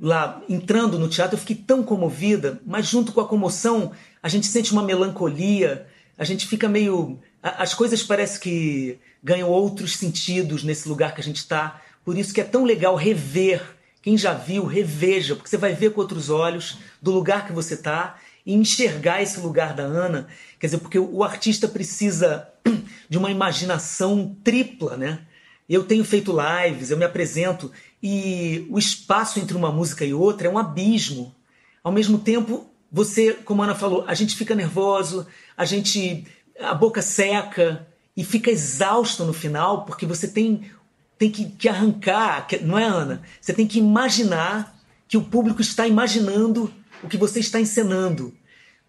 lá 0.00 0.40
entrando 0.48 0.98
no 0.98 1.08
teatro, 1.08 1.34
eu 1.34 1.40
fiquei 1.40 1.56
tão 1.56 1.82
comovida, 1.82 2.58
mas 2.64 2.86
junto 2.86 3.12
com 3.12 3.20
a 3.20 3.28
comoção, 3.28 3.92
a 4.22 4.30
gente 4.30 4.46
sente 4.46 4.72
uma 4.72 4.82
melancolia, 4.82 5.86
a 6.18 6.24
gente 6.24 6.46
fica 6.46 6.68
meio. 6.68 7.20
As 7.40 7.72
coisas 7.72 8.02
parece 8.02 8.40
que 8.40 8.98
ganham 9.22 9.48
outros 9.48 9.96
sentidos 9.96 10.64
nesse 10.64 10.88
lugar 10.88 11.14
que 11.14 11.20
a 11.20 11.24
gente 11.24 11.36
está. 11.36 11.80
Por 12.04 12.18
isso 12.18 12.34
que 12.34 12.40
é 12.40 12.44
tão 12.44 12.64
legal 12.64 12.96
rever. 12.96 13.62
Quem 14.02 14.18
já 14.18 14.34
viu, 14.34 14.64
reveja, 14.64 15.36
porque 15.36 15.48
você 15.48 15.56
vai 15.56 15.74
ver 15.74 15.92
com 15.92 16.00
outros 16.00 16.28
olhos 16.28 16.78
do 17.00 17.12
lugar 17.12 17.46
que 17.46 17.52
você 17.52 17.74
está 17.74 18.18
e 18.44 18.54
enxergar 18.54 19.22
esse 19.22 19.38
lugar 19.38 19.74
da 19.74 19.82
Ana. 19.84 20.26
Quer 20.58 20.66
dizer, 20.66 20.78
porque 20.78 20.98
o 20.98 21.22
artista 21.22 21.68
precisa 21.68 22.48
de 23.08 23.18
uma 23.18 23.30
imaginação 23.30 24.36
tripla, 24.42 24.96
né? 24.96 25.20
Eu 25.68 25.84
tenho 25.84 26.04
feito 26.04 26.34
lives, 26.34 26.90
eu 26.90 26.96
me 26.96 27.04
apresento 27.04 27.70
e 28.02 28.66
o 28.70 28.78
espaço 28.78 29.38
entre 29.38 29.56
uma 29.56 29.70
música 29.70 30.04
e 30.04 30.14
outra 30.14 30.48
é 30.48 30.50
um 30.50 30.58
abismo. 30.58 31.34
Ao 31.84 31.92
mesmo 31.92 32.18
tempo, 32.18 32.66
você, 32.90 33.34
como 33.34 33.62
a 33.62 33.66
Ana 33.66 33.74
falou, 33.74 34.04
a 34.06 34.14
gente 34.14 34.36
fica 34.36 34.54
nervoso, 34.54 35.26
a 35.56 35.64
gente 35.64 36.26
a 36.60 36.74
boca 36.74 37.02
seca 37.02 37.86
e 38.16 38.24
fica 38.24 38.50
exausto 38.50 39.24
no 39.24 39.32
final 39.32 39.84
porque 39.84 40.06
você 40.06 40.26
tem 40.26 40.70
tem 41.18 41.30
que, 41.30 41.46
que 41.46 41.68
arrancar, 41.68 42.46
não 42.62 42.78
é 42.78 42.84
Ana? 42.84 43.22
Você 43.40 43.52
tem 43.52 43.66
que 43.66 43.80
imaginar 43.80 44.78
que 45.08 45.16
o 45.16 45.22
público 45.22 45.60
está 45.60 45.86
imaginando 45.86 46.72
o 47.02 47.08
que 47.08 47.16
você 47.16 47.40
está 47.40 47.60
encenando. 47.60 48.32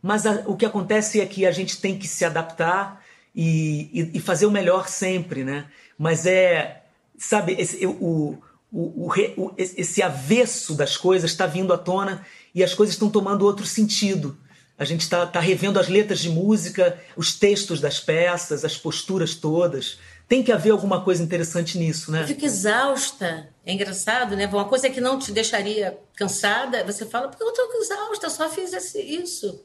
Mas 0.01 0.27
a, 0.27 0.43
o 0.45 0.55
que 0.55 0.65
acontece 0.65 1.19
é 1.19 1.25
que 1.25 1.45
a 1.45 1.51
gente 1.51 1.81
tem 1.81 1.97
que 1.97 2.07
se 2.07 2.23
adaptar 2.23 3.03
e, 3.35 3.89
e, 3.91 4.17
e 4.17 4.19
fazer 4.19 4.45
o 4.45 4.51
melhor 4.51 4.87
sempre, 4.87 5.43
né? 5.43 5.65
Mas 5.97 6.27
é, 6.27 6.83
sabe, 7.17 7.53
esse, 7.53 7.83
o, 7.85 8.37
o, 8.71 9.11
o, 9.37 9.53
esse 9.57 10.01
avesso 10.01 10.75
das 10.75 10.95
coisas 10.95 11.31
está 11.31 11.45
vindo 11.47 11.73
à 11.73 11.77
tona 11.77 12.25
e 12.53 12.63
as 12.63 12.73
coisas 12.73 12.95
estão 12.95 13.09
tomando 13.09 13.45
outro 13.45 13.65
sentido. 13.65 14.37
A 14.77 14.85
gente 14.85 15.01
está 15.01 15.25
tá 15.25 15.41
revendo 15.41 15.77
as 15.77 15.89
letras 15.89 16.19
de 16.19 16.29
música, 16.29 16.97
os 17.17 17.37
textos 17.37 17.81
das 17.81 17.99
peças, 17.99 18.63
as 18.63 18.77
posturas 18.77 19.35
todas. 19.35 19.99
Tem 20.25 20.41
que 20.41 20.51
haver 20.51 20.69
alguma 20.71 21.01
coisa 21.03 21.21
interessante 21.21 21.77
nisso, 21.77 22.11
né? 22.11 22.21
Eu 22.21 22.27
fico 22.27 22.45
exausta. 22.45 23.49
É 23.65 23.73
engraçado, 23.73 24.37
né? 24.37 24.47
Uma 24.47 24.65
coisa 24.65 24.89
que 24.89 25.01
não 25.01 25.19
te 25.19 25.33
deixaria 25.33 25.99
cansada, 26.15 26.83
você 26.85 27.05
fala, 27.05 27.27
porque 27.27 27.43
eu 27.43 27.49
estou 27.49 27.67
exausta, 27.81 28.29
só 28.29 28.49
fiz 28.49 28.71
esse, 28.71 29.01
isso. 29.01 29.61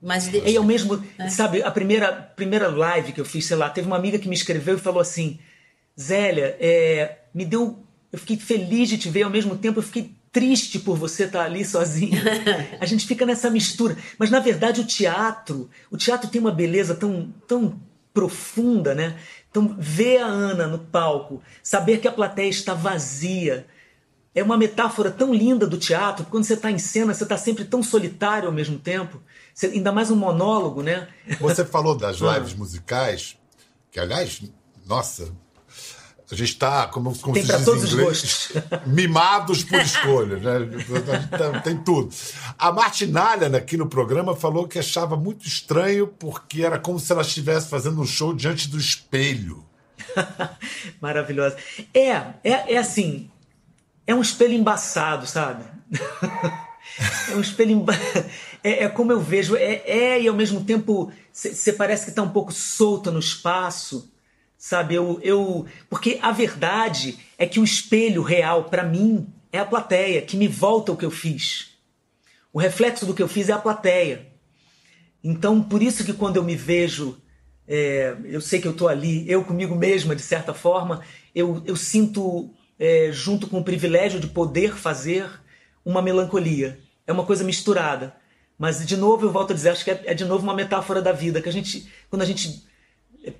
Mas 0.00 0.28
deixa. 0.28 0.48
E 0.48 0.54
eu 0.54 0.64
mesmo, 0.64 1.02
é. 1.18 1.28
sabe, 1.28 1.62
a 1.62 1.70
primeira, 1.70 2.12
primeira 2.12 2.68
live 2.68 3.12
que 3.12 3.20
eu 3.20 3.24
fiz, 3.24 3.46
sei 3.46 3.56
lá, 3.56 3.70
teve 3.70 3.86
uma 3.86 3.96
amiga 3.96 4.18
que 4.18 4.28
me 4.28 4.34
escreveu 4.34 4.76
e 4.76 4.80
falou 4.80 5.00
assim: 5.00 5.38
Zélia, 5.98 6.56
é, 6.60 7.18
me 7.32 7.44
deu. 7.44 7.82
Eu 8.12 8.18
fiquei 8.18 8.36
feliz 8.36 8.88
de 8.88 8.98
te 8.98 9.08
ver, 9.08 9.22
ao 9.22 9.30
mesmo 9.30 9.56
tempo 9.56 9.78
eu 9.78 9.82
fiquei 9.82 10.14
triste 10.32 10.78
por 10.78 10.96
você 10.96 11.24
estar 11.24 11.44
ali 11.44 11.64
sozinha. 11.64 12.22
A 12.80 12.86
gente 12.86 13.06
fica 13.06 13.26
nessa 13.26 13.50
mistura. 13.50 13.96
Mas 14.18 14.30
na 14.30 14.40
verdade 14.40 14.80
o 14.80 14.86
teatro, 14.86 15.68
o 15.90 15.96
teatro 15.96 16.28
tem 16.28 16.40
uma 16.40 16.52
beleza 16.52 16.94
tão, 16.94 17.32
tão 17.46 17.80
profunda, 18.12 18.94
né? 18.94 19.18
Então 19.50 19.74
ver 19.78 20.18
a 20.18 20.26
Ana 20.26 20.66
no 20.66 20.78
palco, 20.78 21.42
saber 21.62 21.98
que 21.98 22.08
a 22.08 22.12
plateia 22.12 22.48
está 22.48 22.74
vazia, 22.74 23.66
é 24.34 24.42
uma 24.42 24.56
metáfora 24.56 25.10
tão 25.10 25.34
linda 25.34 25.66
do 25.66 25.76
teatro. 25.76 26.24
Quando 26.26 26.44
você 26.44 26.54
está 26.54 26.70
em 26.70 26.78
cena, 26.78 27.12
você 27.12 27.24
está 27.24 27.36
sempre 27.36 27.64
tão 27.64 27.82
solitário 27.82 28.48
ao 28.48 28.54
mesmo 28.54 28.78
tempo. 28.78 29.20
Você, 29.52 29.66
ainda 29.66 29.90
mais 29.90 30.10
um 30.10 30.16
monólogo, 30.16 30.82
né? 30.82 31.08
Você 31.40 31.64
falou 31.64 31.96
das 31.96 32.22
ah. 32.22 32.38
lives 32.38 32.54
musicais, 32.54 33.36
que 33.90 33.98
aliás, 33.98 34.40
nossa, 34.86 35.32
a 36.30 36.36
gente 36.36 36.52
está, 36.52 36.86
como, 36.86 37.16
como 37.18 37.34
tem 37.34 37.44
se 37.44 37.56
diz 37.56 37.64
todos 37.64 37.92
inglês, 37.92 38.52
mimados 38.86 39.64
por 39.64 39.80
escolha, 39.80 40.36
né? 40.36 41.60
tem 41.64 41.76
tudo. 41.76 42.14
A 42.56 42.70
Martinalha, 42.70 43.48
aqui 43.56 43.76
no 43.76 43.88
programa, 43.88 44.36
falou 44.36 44.68
que 44.68 44.78
achava 44.78 45.16
muito 45.16 45.46
estranho 45.46 46.06
porque 46.06 46.62
era 46.62 46.78
como 46.78 47.00
se 47.00 47.10
ela 47.10 47.22
estivesse 47.22 47.68
fazendo 47.68 48.00
um 48.00 48.06
show 48.06 48.32
diante 48.32 48.68
do 48.68 48.78
espelho. 48.78 49.66
Maravilhosa. 51.00 51.56
É, 51.92 52.10
é, 52.44 52.74
é 52.74 52.78
assim, 52.78 53.28
é 54.06 54.14
um 54.14 54.22
espelho 54.22 54.54
embaçado, 54.54 55.26
sabe? 55.26 55.64
é 57.28 57.34
um 57.34 57.40
espelho 57.40 57.72
emba... 57.72 57.92
é, 58.62 58.84
é, 58.84 58.88
como 58.88 59.10
eu 59.10 59.20
vejo, 59.20 59.56
é, 59.56 59.82
é 59.84 60.22
e 60.22 60.28
ao 60.28 60.34
mesmo 60.34 60.62
tempo 60.62 61.12
você 61.32 61.72
parece 61.72 62.04
que 62.04 62.10
está 62.10 62.22
um 62.22 62.30
pouco 62.30 62.52
solta 62.52 63.10
no 63.10 63.18
espaço 63.18 64.08
Sabe, 64.62 64.94
eu, 64.94 65.18
eu. 65.22 65.64
Porque 65.88 66.18
a 66.20 66.32
verdade 66.32 67.18
é 67.38 67.46
que 67.46 67.58
o 67.58 67.64
espelho 67.64 68.20
real, 68.20 68.64
para 68.64 68.82
mim, 68.82 69.26
é 69.50 69.58
a 69.58 69.64
plateia, 69.64 70.20
que 70.20 70.36
me 70.36 70.46
volta 70.46 70.92
o 70.92 70.96
que 70.98 71.04
eu 71.04 71.10
fiz. 71.10 71.78
O 72.52 72.58
reflexo 72.58 73.06
do 73.06 73.14
que 73.14 73.22
eu 73.22 73.26
fiz 73.26 73.48
é 73.48 73.54
a 73.54 73.58
plateia. 73.58 74.26
Então, 75.24 75.62
por 75.62 75.82
isso 75.82 76.04
que 76.04 76.12
quando 76.12 76.36
eu 76.36 76.44
me 76.44 76.54
vejo, 76.54 77.16
é, 77.66 78.14
eu 78.26 78.42
sei 78.42 78.60
que 78.60 78.68
eu 78.68 78.72
estou 78.72 78.86
ali, 78.86 79.24
eu 79.30 79.42
comigo 79.42 79.74
mesma, 79.74 80.14
de 80.14 80.20
certa 80.20 80.52
forma, 80.52 81.02
eu, 81.34 81.62
eu 81.64 81.74
sinto, 81.74 82.50
é, 82.78 83.08
junto 83.10 83.46
com 83.46 83.60
o 83.60 83.64
privilégio 83.64 84.20
de 84.20 84.26
poder 84.26 84.76
fazer, 84.76 85.26
uma 85.82 86.02
melancolia. 86.02 86.78
É 87.06 87.12
uma 87.12 87.24
coisa 87.24 87.42
misturada. 87.44 88.14
Mas, 88.58 88.84
de 88.84 88.94
novo, 88.98 89.24
eu 89.24 89.32
volto 89.32 89.52
a 89.52 89.56
dizer, 89.56 89.70
acho 89.70 89.84
que 89.84 89.90
é, 89.90 90.02
é 90.04 90.12
de 90.12 90.26
novo 90.26 90.44
uma 90.44 90.54
metáfora 90.54 91.00
da 91.00 91.12
vida, 91.12 91.40
que 91.40 91.48
a 91.48 91.52
gente, 91.52 91.90
quando 92.10 92.20
a 92.20 92.26
gente 92.26 92.68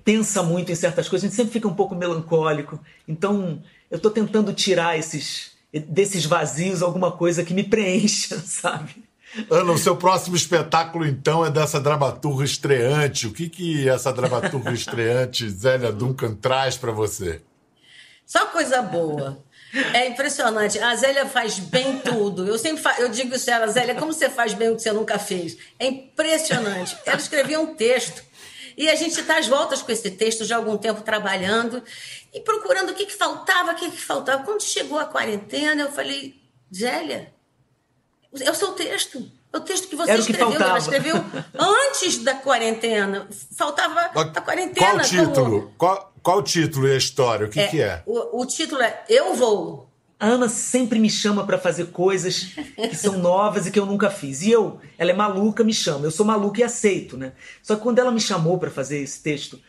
pensa 0.03 0.43
muito 0.43 0.71
em 0.71 0.75
certas 0.75 1.09
coisas, 1.09 1.25
a 1.25 1.27
gente 1.29 1.35
sempre 1.35 1.53
fica 1.53 1.67
um 1.67 1.73
pouco 1.73 1.95
melancólico. 1.95 2.79
Então, 3.07 3.61
eu 3.89 3.97
estou 3.97 4.11
tentando 4.11 4.53
tirar 4.53 4.97
esses 4.97 5.51
desses 5.73 6.25
vazios 6.25 6.81
alguma 6.81 7.11
coisa 7.11 7.45
que 7.45 7.53
me 7.53 7.63
preencha, 7.63 8.37
sabe? 8.45 9.03
Ana, 9.49 9.71
o 9.71 9.77
seu 9.77 9.95
próximo 9.95 10.35
espetáculo, 10.35 11.05
então, 11.05 11.45
é 11.45 11.49
dessa 11.49 11.79
dramaturga 11.79 12.43
estreante. 12.43 13.27
O 13.27 13.31
que, 13.31 13.47
que 13.47 13.87
essa 13.87 14.11
dramaturga 14.11 14.73
estreante, 14.73 15.47
Zélia 15.49 15.91
Duncan, 15.91 16.35
traz 16.35 16.75
para 16.75 16.91
você? 16.91 17.41
Só 18.25 18.47
coisa 18.47 18.81
boa. 18.81 19.41
É 19.93 20.07
impressionante. 20.07 20.77
A 20.79 20.93
Zélia 20.97 21.25
faz 21.25 21.59
bem 21.59 21.99
tudo. 21.99 22.45
Eu 22.45 22.57
sempre 22.57 22.81
fa... 22.81 22.95
eu 22.99 23.07
digo 23.07 23.33
isso 23.33 23.49
a 23.49 23.53
ela, 23.53 23.67
Zélia, 23.67 23.95
como 23.95 24.11
você 24.11 24.29
faz 24.29 24.53
bem 24.53 24.69
o 24.69 24.75
que 24.75 24.81
você 24.81 24.91
nunca 24.91 25.17
fez? 25.17 25.57
É 25.79 25.87
impressionante. 25.87 26.97
Ela 27.05 27.17
escrevia 27.17 27.59
um 27.59 27.73
texto 27.73 28.21
e 28.77 28.89
a 28.89 28.95
gente 28.95 29.19
está 29.19 29.37
às 29.37 29.47
voltas 29.47 29.81
com 29.81 29.91
esse 29.91 30.11
texto 30.11 30.45
já 30.45 30.55
há 30.55 30.57
algum 30.57 30.77
tempo 30.77 31.01
trabalhando 31.01 31.83
e 32.33 32.39
procurando 32.39 32.91
o 32.91 32.93
que, 32.93 33.05
que 33.05 33.15
faltava, 33.15 33.71
o 33.71 33.75
que, 33.75 33.91
que 33.91 34.01
faltava. 34.01 34.43
Quando 34.43 34.61
chegou 34.63 34.99
a 34.99 35.05
quarentena, 35.05 35.83
eu 35.83 35.91
falei, 35.91 36.35
Zélia, 36.73 37.33
é 38.39 38.49
o 38.49 38.55
seu 38.55 38.71
texto. 38.71 39.29
É 39.53 39.57
o 39.57 39.61
texto 39.61 39.89
que 39.89 39.95
você 39.95 40.11
Era 40.11 40.19
escreveu. 40.21 40.51
Que 40.51 40.63
ela 40.63 40.77
escreveu 40.77 41.15
antes 41.59 42.19
da 42.19 42.35
quarentena. 42.35 43.27
Faltava 43.57 43.99
a 43.99 44.41
quarentena. 44.41 44.87
Qual 44.87 44.97
o 44.97 45.01
título? 45.01 45.33
Como... 45.33 45.73
Qual, 45.77 46.13
qual 46.23 46.37
o 46.37 46.41
título 46.43 46.87
e 46.87 46.93
a 46.93 46.97
história? 46.97 47.47
O 47.47 47.49
que 47.49 47.59
é? 47.59 47.67
Que 47.67 47.81
é? 47.81 48.01
O, 48.05 48.41
o 48.41 48.45
título 48.45 48.81
é 48.81 49.03
Eu 49.09 49.33
Vou. 49.33 49.90
A 50.21 50.27
Ana 50.27 50.47
sempre 50.47 50.99
me 50.99 51.09
chama 51.09 51.47
para 51.47 51.57
fazer 51.57 51.87
coisas 51.87 52.53
que 52.77 52.95
são 52.95 53.17
novas 53.17 53.65
e 53.65 53.71
que 53.71 53.79
eu 53.79 53.87
nunca 53.87 54.11
fiz. 54.11 54.43
E 54.43 54.51
eu, 54.51 54.79
ela 54.95 55.09
é 55.09 55.15
maluca, 55.15 55.63
me 55.63 55.73
chama. 55.73 56.05
Eu 56.05 56.11
sou 56.11 56.23
maluca 56.23 56.61
e 56.61 56.63
aceito, 56.63 57.17
né? 57.17 57.31
Só 57.63 57.75
que 57.75 57.81
quando 57.81 57.97
ela 57.97 58.11
me 58.11 58.21
chamou 58.21 58.59
para 58.59 58.69
fazer 58.69 58.99
esse 58.99 59.19
texto, 59.23 59.59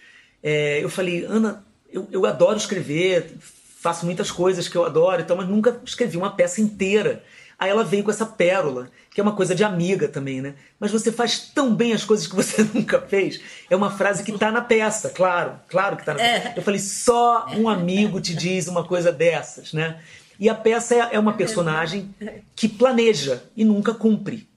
é, 0.42 0.84
eu 0.84 0.90
falei, 0.90 1.24
Ana, 1.24 1.64
eu, 1.90 2.06
eu 2.12 2.26
adoro 2.26 2.58
escrever, 2.58 3.32
faço 3.80 4.04
muitas 4.04 4.30
coisas 4.30 4.68
que 4.68 4.76
eu 4.76 4.84
adoro, 4.84 5.22
então, 5.22 5.38
mas 5.38 5.48
nunca 5.48 5.80
escrevi 5.86 6.18
uma 6.18 6.36
peça 6.36 6.60
inteira. 6.60 7.24
Aí 7.58 7.70
ela 7.70 7.82
veio 7.82 8.04
com 8.04 8.10
essa 8.10 8.26
pérola, 8.26 8.90
que 9.10 9.20
é 9.20 9.22
uma 9.22 9.34
coisa 9.34 9.54
de 9.54 9.64
amiga 9.64 10.06
também, 10.06 10.42
né? 10.42 10.54
Mas 10.78 10.90
você 10.90 11.10
faz 11.10 11.50
tão 11.54 11.74
bem 11.74 11.94
as 11.94 12.04
coisas 12.04 12.26
que 12.26 12.36
você 12.36 12.62
nunca 12.74 13.00
fez. 13.00 13.40
É 13.70 13.76
uma 13.76 13.90
frase 13.90 14.22
que 14.22 14.36
tá 14.36 14.52
na 14.52 14.60
peça, 14.60 15.08
claro, 15.08 15.58
claro 15.68 15.96
que 15.96 16.04
tá 16.04 16.12
na 16.12 16.18
peça. 16.18 16.48
É. 16.48 16.54
Eu 16.58 16.62
falei, 16.62 16.80
só 16.80 17.46
um 17.56 17.70
amigo 17.70 18.20
te 18.20 18.34
diz 18.34 18.68
uma 18.68 18.84
coisa 18.84 19.10
dessas, 19.10 19.72
né? 19.72 19.98
E 20.38 20.48
a 20.48 20.54
peça 20.54 20.94
é, 20.94 21.08
é 21.12 21.18
uma 21.18 21.34
personagem 21.34 22.14
que 22.54 22.68
planeja 22.68 23.42
e 23.56 23.64
nunca 23.64 23.94
cumpre. 23.94 24.48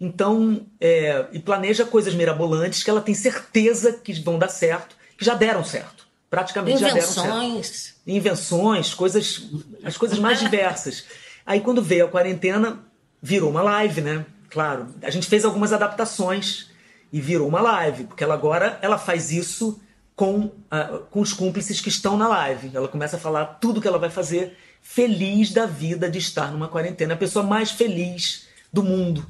Então, 0.00 0.66
é, 0.80 1.26
e 1.32 1.38
planeja 1.38 1.84
coisas 1.84 2.14
mirabolantes 2.14 2.82
que 2.82 2.90
ela 2.90 3.00
tem 3.00 3.14
certeza 3.14 3.92
que 3.92 4.12
vão 4.14 4.38
dar 4.38 4.48
certo, 4.48 4.96
que 5.16 5.24
já 5.24 5.34
deram 5.34 5.64
certo. 5.64 6.06
Praticamente 6.28 6.82
Invenções. 6.82 7.14
já 7.14 7.22
deram 7.22 7.62
certo. 7.62 7.98
Invenções, 8.06 8.94
coisas, 8.94 9.48
as 9.84 9.96
coisas 9.96 10.18
mais 10.18 10.40
diversas. 10.40 11.04
Aí 11.46 11.60
quando 11.60 11.80
veio 11.82 12.06
a 12.06 12.08
quarentena, 12.08 12.80
virou 13.22 13.50
uma 13.50 13.62
live, 13.62 14.00
né? 14.00 14.26
Claro, 14.50 14.88
a 15.02 15.10
gente 15.10 15.28
fez 15.28 15.44
algumas 15.44 15.72
adaptações 15.72 16.70
e 17.12 17.20
virou 17.20 17.46
uma 17.46 17.60
live, 17.60 18.04
porque 18.04 18.24
ela 18.24 18.34
agora 18.34 18.78
ela 18.82 18.98
faz 18.98 19.30
isso 19.30 19.80
com, 20.16 20.46
uh, 20.46 20.98
com 21.10 21.20
os 21.20 21.32
cúmplices 21.32 21.80
que 21.80 21.88
estão 21.88 22.16
na 22.16 22.28
live. 22.28 22.70
Ela 22.74 22.88
começa 22.88 23.16
a 23.16 23.20
falar 23.20 23.44
tudo 23.60 23.80
que 23.80 23.88
ela 23.88 23.98
vai 23.98 24.10
fazer 24.10 24.56
feliz 24.82 25.50
da 25.52 25.64
vida 25.66 26.10
de 26.10 26.18
estar 26.18 26.50
numa 26.52 26.68
quarentena, 26.68 27.14
a 27.14 27.16
pessoa 27.16 27.44
mais 27.44 27.70
feliz 27.70 28.46
do 28.72 28.82
mundo. 28.82 29.24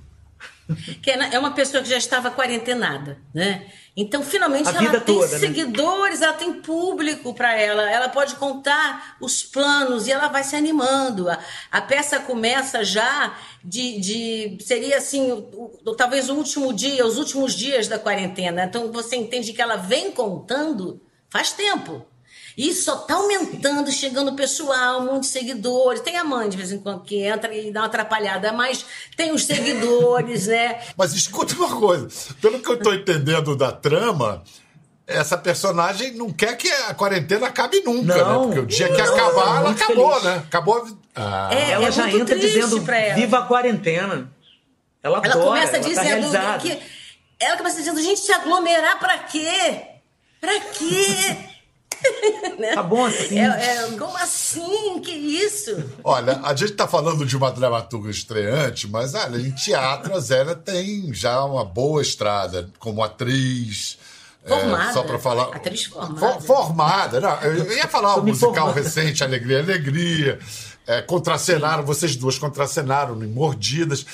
que 1.02 1.10
é 1.10 1.38
uma 1.38 1.50
pessoa 1.52 1.82
que 1.82 1.88
já 1.90 1.96
estava 1.98 2.30
quarentenada, 2.30 3.18
né? 3.34 3.66
Então, 3.94 4.22
finalmente, 4.22 4.68
A 4.68 4.72
ela 4.72 5.00
tem 5.00 5.14
toda, 5.14 5.26
né? 5.32 5.38
seguidores, 5.38 6.22
ela 6.22 6.32
tem 6.32 6.54
público 6.62 7.34
para 7.34 7.54
ela, 7.54 7.90
ela 7.90 8.08
pode 8.08 8.36
contar 8.36 9.16
os 9.20 9.42
planos 9.42 10.06
e 10.06 10.12
ela 10.12 10.28
vai 10.28 10.42
se 10.42 10.56
animando. 10.56 11.28
A, 11.28 11.38
a 11.70 11.82
peça 11.82 12.18
começa 12.20 12.82
já 12.84 13.36
de, 13.62 14.00
de 14.00 14.58
seria 14.64 14.96
assim, 14.96 15.30
o- 15.30 15.78
o- 15.84 15.94
talvez 15.94 16.30
o 16.30 16.34
último 16.34 16.72
dia, 16.72 17.04
os 17.06 17.18
últimos 17.18 17.52
dias 17.54 17.86
da 17.86 17.98
quarentena. 17.98 18.64
Então, 18.64 18.90
você 18.90 19.14
entende 19.16 19.52
que 19.52 19.60
ela 19.60 19.76
vem 19.76 20.10
contando 20.10 21.02
faz 21.28 21.52
tempo. 21.52 22.06
E 22.56 22.72
só 22.74 22.96
tá 22.98 23.14
aumentando, 23.14 23.90
chegando 23.90 24.34
pessoal, 24.34 25.00
um 25.00 25.06
monte 25.06 25.22
de 25.22 25.28
seguidores. 25.28 26.00
Tem 26.02 26.16
a 26.18 26.24
mãe 26.24 26.48
de 26.48 26.56
vez 26.56 26.70
em 26.72 26.78
quando 26.78 27.02
que 27.02 27.22
entra 27.22 27.54
e 27.54 27.70
dá 27.72 27.80
uma 27.80 27.86
atrapalhada, 27.86 28.52
mas 28.52 28.84
tem 29.16 29.32
os 29.32 29.44
seguidores, 29.44 30.46
né? 30.48 30.80
Mas 30.96 31.14
escuta 31.14 31.54
uma 31.54 31.74
coisa. 31.78 32.08
Pelo 32.40 32.60
que 32.60 32.68
eu 32.70 32.78
tô 32.78 32.92
entendendo 32.92 33.56
da 33.56 33.72
trama, 33.72 34.42
essa 35.06 35.36
personagem 35.38 36.12
não 36.12 36.30
quer 36.32 36.56
que 36.56 36.70
a 36.70 36.94
quarentena 36.94 37.46
acabe 37.46 37.80
nunca, 37.82 38.16
Não. 38.16 38.40
né? 38.40 38.46
Porque 38.46 38.60
o 38.60 38.66
dia 38.66 38.88
que 38.88 38.98
Não, 39.02 39.14
acabar, 39.14 39.56
ela 39.60 39.68
é 39.68 39.72
acabou, 39.72 40.10
feliz. 40.10 40.24
né? 40.24 40.36
Acabou 40.46 40.76
a 40.78 40.84
vida. 40.84 40.98
Ah, 41.14 41.48
É, 41.52 41.70
ela 41.72 41.90
já 41.90 42.02
muito 42.04 42.18
entra 42.22 42.38
dizendo 42.38 42.80
pra 42.82 42.98
ela. 42.98 43.14
viva 43.14 43.38
a 43.38 43.42
quarentena. 43.46 44.30
Ela 45.02 45.18
adora, 45.18 45.34
Ela 45.34 45.44
começa 45.44 45.76
ela 45.76 45.82
tá 45.82 45.88
dizendo 45.88 46.04
realizada. 46.06 46.58
que. 46.58 46.78
Ela 47.40 47.56
começa 47.56 47.76
dizendo, 47.76 48.00
gente, 48.00 48.20
se 48.20 48.32
aglomerar 48.32 48.98
pra 49.00 49.18
quê? 49.18 49.80
Pra 50.40 50.60
quê? 50.60 51.36
Né? 52.58 52.74
Tá 52.74 52.82
bom 52.82 53.04
assim. 53.04 53.38
É, 53.40 53.44
é, 53.46 53.90
como 53.98 54.16
assim? 54.18 55.00
Que 55.00 55.10
isso? 55.10 55.82
Olha, 56.04 56.38
a 56.44 56.54
gente 56.54 56.72
tá 56.74 56.86
falando 56.86 57.24
de 57.24 57.36
uma 57.36 57.50
dramaturga 57.50 58.10
estreante, 58.10 58.86
mas 58.88 59.14
olha, 59.14 59.36
em 59.38 59.50
teatro 59.52 60.14
a 60.14 60.20
Zélia 60.20 60.54
tem 60.54 61.12
já 61.14 61.42
uma 61.44 61.64
boa 61.64 62.02
estrada 62.02 62.68
como 62.78 63.02
atriz. 63.02 63.98
é, 64.44 64.48
Formada. 64.48 64.92
só 64.92 65.02
para 65.02 65.18
falar. 65.18 65.44
Atriz 65.56 65.84
formada. 65.86 66.18
For- 66.18 66.40
formada. 66.42 67.20
Não, 67.20 67.40
eu 67.42 67.72
ia 67.76 67.88
falar 67.88 68.16
o 68.16 68.22
me 68.22 68.30
musical 68.30 68.52
formando. 68.54 68.74
recente, 68.74 69.24
Alegria, 69.24 69.58
Alegria. 69.60 70.38
É, 70.86 71.00
contracenaram, 71.02 71.84
vocês 71.84 72.14
duas 72.16 72.38
contracenaram 72.38 73.20
em 73.24 73.28
Mordidas. 73.28 74.04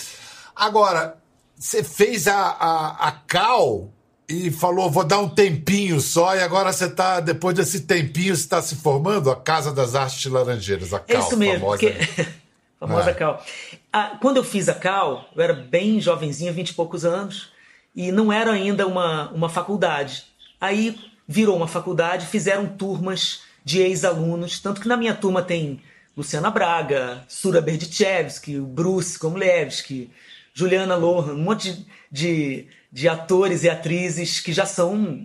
Agora, 0.54 1.16
você 1.58 1.82
fez 1.82 2.26
a, 2.28 2.36
a, 2.36 3.08
a 3.08 3.12
Cal 3.12 3.90
e 4.28 4.50
falou, 4.50 4.90
vou 4.90 5.04
dar 5.04 5.18
um 5.20 5.28
tempinho 5.28 6.00
só, 6.00 6.36
e 6.36 6.42
agora 6.42 6.70
você 6.72 6.88
tá, 6.88 7.18
depois 7.18 7.56
desse 7.56 7.80
tempinho, 7.80 8.36
você 8.36 8.42
está 8.42 8.60
se 8.60 8.76
formando? 8.76 9.30
A 9.30 9.36
Casa 9.36 9.72
das 9.72 9.94
Artes 9.94 10.24
Laranjeiras, 10.30 10.92
a 10.92 10.98
É 10.98 11.14
Cal, 11.14 11.22
isso 11.22 11.36
mesmo, 11.36 11.60
famosa. 11.60 11.78
porque. 11.78 12.28
famosa 12.78 13.10
É. 13.10 13.14
Cal. 13.14 13.44
Ah, 13.92 14.18
quando 14.20 14.36
eu 14.36 14.44
fiz 14.44 14.68
a 14.68 14.74
Cal, 14.74 15.28
eu 15.34 15.42
era 15.42 15.54
bem 15.54 15.98
jovenzinha, 16.00 16.52
vinte 16.52 16.70
e 16.70 16.74
poucos 16.74 17.04
anos, 17.04 17.50
e 17.96 18.12
não 18.12 18.30
era 18.32 18.52
ainda 18.52 18.86
uma, 18.86 19.30
uma 19.30 19.48
faculdade. 19.48 20.24
Aí 20.60 20.98
virou 21.26 21.56
uma 21.56 21.68
faculdade, 21.68 22.26
fizeram 22.26 22.66
turmas 22.66 23.40
de 23.64 23.80
ex-alunos, 23.80 24.60
tanto 24.60 24.80
que 24.80 24.88
na 24.88 24.96
minha 24.96 25.14
turma 25.14 25.42
tem 25.42 25.80
Luciana 26.16 26.50
Braga, 26.50 27.24
Sura 27.28 27.60
Berdichevsky, 27.60 28.58
Bruce 28.60 29.18
Komlevski, 29.18 30.10
Juliana 30.58 30.96
Lohan, 30.96 31.34
um 31.34 31.42
monte 31.44 31.86
de, 32.10 32.66
de, 32.90 33.08
atores 33.08 33.62
e 33.62 33.70
atrizes 33.70 34.40
que 34.40 34.52
já 34.52 34.66
são 34.66 35.24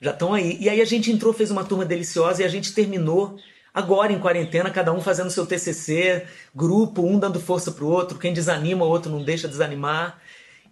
já 0.00 0.10
estão 0.10 0.34
aí. 0.34 0.58
E 0.60 0.68
aí 0.68 0.80
a 0.80 0.84
gente 0.84 1.10
entrou, 1.10 1.32
fez 1.32 1.52
uma 1.52 1.64
turma 1.64 1.84
deliciosa 1.84 2.42
e 2.42 2.44
a 2.44 2.48
gente 2.48 2.74
terminou 2.74 3.38
agora 3.72 4.12
em 4.12 4.18
quarentena, 4.18 4.68
cada 4.68 4.92
um 4.92 5.00
fazendo 5.00 5.30
seu 5.30 5.46
TCC, 5.46 6.26
grupo, 6.52 7.06
um 7.06 7.16
dando 7.16 7.38
força 7.38 7.70
pro 7.70 7.86
outro, 7.86 8.18
quem 8.18 8.32
desanima, 8.32 8.84
o 8.84 8.88
outro 8.88 9.10
não 9.10 9.22
deixa 9.22 9.46
desanimar. 9.46 10.18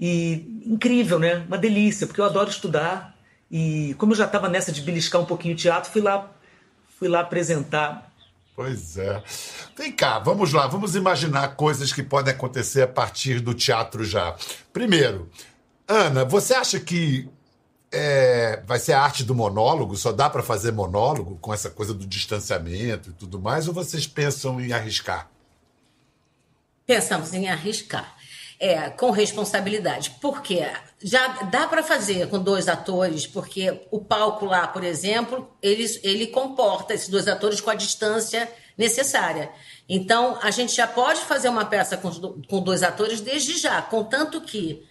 E 0.01 0.63
incrível, 0.67 1.21
né? 1.21 1.45
Uma 1.47 1.57
delícia, 1.57 2.05
porque 2.05 2.21
eu 2.21 2.25
adoro 2.25 2.51
estudar. 2.51 3.17
E 3.49 3.95
como 3.97 4.11
eu 4.13 4.17
já 4.17 4.25
estava 4.25 4.49
nessa 4.49 4.73
de 4.73 4.81
beliscar 4.81 5.21
um 5.21 5.25
pouquinho 5.25 5.55
o 5.55 5.57
teatro, 5.57 5.93
fui 5.93 6.03
lá, 6.03 6.33
fui 6.99 7.07
lá 7.07 7.21
apresentar. 7.21 8.13
Pois 8.57 8.97
é. 8.97 9.23
Vem 9.77 9.91
cá, 9.91 10.21
vamos 10.21 10.53
lá, 10.53 10.67
vamos 10.67 10.95
imaginar 10.95 11.57
coisas 11.57 11.93
que 11.93 12.03
podem 12.03 12.33
acontecer 12.33 12.83
a 12.83 12.89
partir 12.89 13.41
do 13.41 13.53
teatro 13.53 14.05
já. 14.05 14.37
Primeiro, 14.73 15.29
Ana, 15.89 16.25
você 16.25 16.55
acha 16.55 16.79
que 16.79 17.29
é, 17.91 18.63
vai 18.67 18.79
ser 18.79 18.93
a 18.93 19.03
arte 19.03 19.25
do 19.25 19.35
monólogo? 19.35 19.97
Só 19.97 20.13
dá 20.13 20.31
para 20.31 20.43
fazer 20.43 20.73
monólogo 20.73 21.37
com 21.41 21.53
essa 21.53 21.69
coisa 21.69 21.93
do 21.93 22.07
distanciamento 22.07 23.11
e 23.11 23.13
tudo 23.13 23.41
mais? 23.41 23.67
Ou 23.67 23.75
vocês 23.75 24.07
pensam 24.07 24.61
em 24.61 24.73
arriscar? 24.73 25.29
Pensamos 26.87 27.33
em 27.33 27.49
arriscar. 27.49 28.17
É, 28.67 28.89
com 28.89 29.11
responsabilidade. 29.11 30.13
Por 30.23 30.41
quê? 30.41 30.67
Já 31.03 31.43
dá 31.43 31.67
para 31.67 31.83
fazer 31.83 32.31
com 32.31 32.39
dois 32.39 32.67
atores, 32.67 33.27
porque 33.27 33.79
o 33.91 34.03
palco 34.03 34.47
lá, 34.47 34.67
por 34.67 34.83
exemplo, 34.83 35.55
ele, 35.61 35.85
ele 36.03 36.29
comporta 36.29 36.95
esses 36.95 37.11
dois 37.11 37.29
atores 37.29 37.61
com 37.61 37.69
a 37.69 37.75
distância 37.75 38.51
necessária. 38.79 39.51
Então, 39.87 40.39
a 40.41 40.51
gente 40.51 40.75
já 40.75 40.87
pode 40.87 41.21
fazer 41.21 41.51
uma 41.51 41.67
peça 41.67 41.99
com, 41.99 42.11
com 42.49 42.63
dois 42.63 42.83
atores 42.83 43.21
desde 43.21 43.59
já, 43.59 43.83
contanto 43.83 44.41
que 44.41 44.83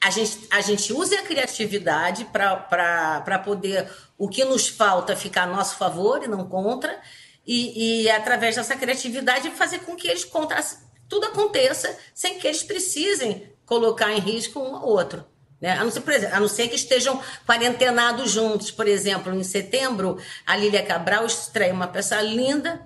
a 0.00 0.10
gente, 0.10 0.38
a 0.48 0.60
gente 0.60 0.92
use 0.92 1.12
a 1.16 1.22
criatividade 1.22 2.24
para 2.26 3.42
poder 3.44 3.90
o 4.16 4.28
que 4.28 4.44
nos 4.44 4.68
falta 4.68 5.16
ficar 5.16 5.42
a 5.42 5.46
nosso 5.48 5.74
favor 5.74 6.22
e 6.22 6.28
não 6.28 6.48
contra, 6.48 6.96
e, 7.44 8.04
e 8.04 8.10
através 8.10 8.54
dessa 8.54 8.76
criatividade 8.76 9.50
fazer 9.50 9.80
com 9.80 9.96
que 9.96 10.06
eles 10.06 10.24
contra, 10.24 10.62
tudo 11.08 11.26
aconteça 11.26 11.96
sem 12.14 12.38
que 12.38 12.46
eles 12.46 12.62
precisem 12.62 13.50
colocar 13.64 14.12
em 14.12 14.20
risco 14.20 14.60
um 14.60 14.76
ao 14.76 14.88
outro. 14.88 15.24
Né? 15.60 15.72
A, 15.72 15.84
não 15.84 15.90
ser, 15.90 16.08
exemplo, 16.08 16.36
a 16.36 16.40
não 16.40 16.48
ser 16.48 16.68
que 16.68 16.76
estejam 16.76 17.20
quarentenados 17.46 18.30
juntos. 18.30 18.70
Por 18.70 18.86
exemplo, 18.86 19.34
em 19.34 19.42
setembro, 19.42 20.18
a 20.46 20.56
Lília 20.56 20.82
Cabral 20.82 21.26
estreia 21.26 21.72
uma 21.72 21.88
peça 21.88 22.20
linda 22.20 22.80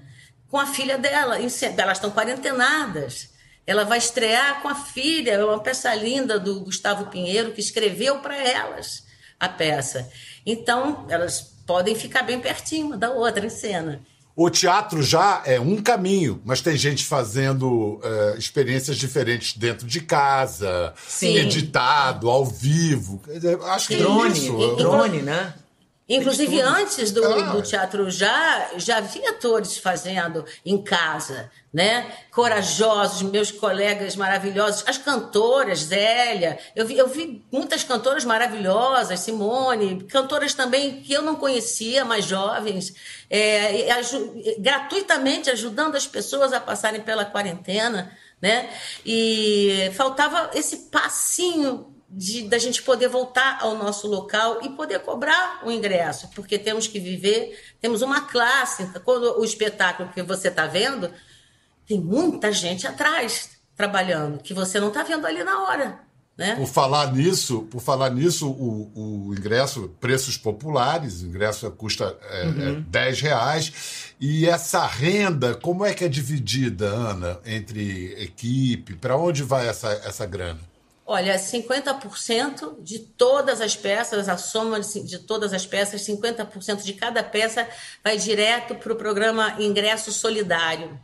com 0.48 0.58
a 0.58 0.66
filha 0.66 0.98
dela. 0.98 1.38
Elas 1.38 1.98
estão 1.98 2.10
quarentenadas. 2.10 3.30
Ela 3.66 3.84
vai 3.84 3.98
estrear 3.98 4.60
com 4.60 4.68
a 4.68 4.74
filha, 4.74 5.32
é 5.32 5.44
uma 5.44 5.60
peça 5.60 5.94
linda 5.94 6.38
do 6.38 6.60
Gustavo 6.60 7.06
Pinheiro, 7.06 7.52
que 7.52 7.60
escreveu 7.60 8.18
para 8.18 8.36
elas 8.36 9.04
a 9.38 9.48
peça. 9.48 10.10
Então, 10.44 11.06
elas 11.08 11.52
podem 11.64 11.94
ficar 11.94 12.22
bem 12.24 12.40
pertinho 12.40 12.86
uma 12.86 12.96
da 12.96 13.10
outra 13.10 13.46
em 13.46 13.50
cena. 13.50 14.04
O 14.34 14.48
teatro 14.48 15.02
já 15.02 15.42
é 15.44 15.60
um 15.60 15.76
caminho, 15.76 16.40
mas 16.44 16.62
tem 16.62 16.74
gente 16.76 17.04
fazendo 17.04 18.00
é, 18.02 18.36
experiências 18.38 18.96
diferentes 18.96 19.56
dentro 19.56 19.86
de 19.86 20.00
casa, 20.00 20.94
Sim. 21.06 21.36
editado, 21.36 22.30
ao 22.30 22.44
vivo. 22.44 23.20
Acho 23.66 23.88
que 23.88 23.94
é 23.94 23.98
Drone, 23.98 24.32
isso. 24.32 24.76
drone, 24.76 25.22
né? 25.22 25.52
Inclusive, 26.08 26.60
antes 26.60 27.10
do, 27.12 27.24
Ah. 27.24 27.52
do 27.52 27.62
teatro 27.62 28.10
já, 28.10 28.70
já 28.76 29.00
vi 29.00 29.24
atores 29.26 29.78
fazendo 29.78 30.44
em 30.66 30.82
casa, 30.82 31.50
né? 31.72 32.10
Corajosos, 32.30 33.22
meus 33.22 33.50
colegas 33.52 34.16
maravilhosos, 34.16 34.82
as 34.86 34.98
cantoras, 34.98 35.78
Zélia. 35.84 36.58
Eu 36.74 36.86
vi, 36.86 36.98
eu 36.98 37.08
vi 37.08 37.44
muitas 37.52 37.84
cantoras 37.84 38.24
maravilhosas, 38.24 39.20
Simone, 39.20 40.02
cantoras 40.04 40.52
também 40.54 41.00
que 41.00 41.12
eu 41.12 41.22
não 41.22 41.36
conhecia, 41.36 42.04
mais 42.04 42.24
jovens, 42.24 42.92
é, 43.30 43.88
gratuitamente 44.58 45.50
ajudando 45.50 45.96
as 45.96 46.06
pessoas 46.06 46.52
a 46.52 46.60
passarem 46.60 47.00
pela 47.00 47.24
quarentena, 47.24 48.12
né? 48.40 48.68
E 49.06 49.90
faltava 49.94 50.50
esse 50.52 50.76
passinho 50.90 51.94
de, 52.12 52.46
da 52.46 52.58
gente 52.58 52.82
poder 52.82 53.08
voltar 53.08 53.58
ao 53.62 53.76
nosso 53.76 54.06
local 54.06 54.58
e 54.62 54.68
poder 54.68 54.98
cobrar 55.00 55.62
o 55.64 55.70
ingresso, 55.70 56.28
porque 56.34 56.58
temos 56.58 56.86
que 56.86 57.00
viver, 57.00 57.58
temos 57.80 58.02
uma 58.02 58.20
classe. 58.20 58.86
Quando 59.02 59.40
o 59.40 59.44
espetáculo 59.44 60.10
que 60.10 60.22
você 60.22 60.48
está 60.48 60.66
vendo, 60.66 61.10
tem 61.86 61.98
muita 61.98 62.52
gente 62.52 62.86
atrás 62.86 63.50
trabalhando, 63.74 64.42
que 64.42 64.52
você 64.52 64.78
não 64.78 64.88
está 64.88 65.02
vendo 65.02 65.26
ali 65.26 65.42
na 65.42 65.62
hora. 65.62 66.00
Né? 66.36 66.54
Por 66.56 66.66
falar 66.66 67.12
nisso, 67.12 67.62
por 67.70 67.80
falar 67.80 68.10
nisso, 68.10 68.50
o, 68.50 69.28
o 69.28 69.34
ingresso, 69.34 69.90
preços 70.00 70.36
populares, 70.36 71.22
o 71.22 71.26
ingresso 71.26 71.70
custa 71.72 72.16
é, 72.22 72.42
é 72.42 72.72
10 72.88 73.20
reais. 73.20 73.72
E 74.20 74.46
essa 74.46 74.86
renda, 74.86 75.54
como 75.54 75.84
é 75.84 75.94
que 75.94 76.04
é 76.04 76.08
dividida, 76.08 76.86
Ana, 76.86 77.40
entre 77.44 78.14
equipe? 78.22 78.94
Para 78.94 79.16
onde 79.16 79.42
vai 79.42 79.68
essa, 79.68 79.88
essa 80.04 80.26
grana? 80.26 80.71
Olha, 81.14 81.38
50% 81.38 82.82
de 82.82 82.98
todas 83.00 83.60
as 83.60 83.76
peças, 83.76 84.30
a 84.30 84.38
soma 84.38 84.80
de, 84.80 85.18
todas 85.18 85.52
as 85.52 85.66
peças, 85.66 86.00
50% 86.00 86.82
de 86.82 86.94
cada 86.94 87.22
peça 87.22 87.68
vai 88.02 88.16
direto 88.16 88.74
para 88.76 88.94
o 88.94 88.96
programa 88.96 89.54
Ingresso 89.58 90.10
Solidário, 90.10 90.98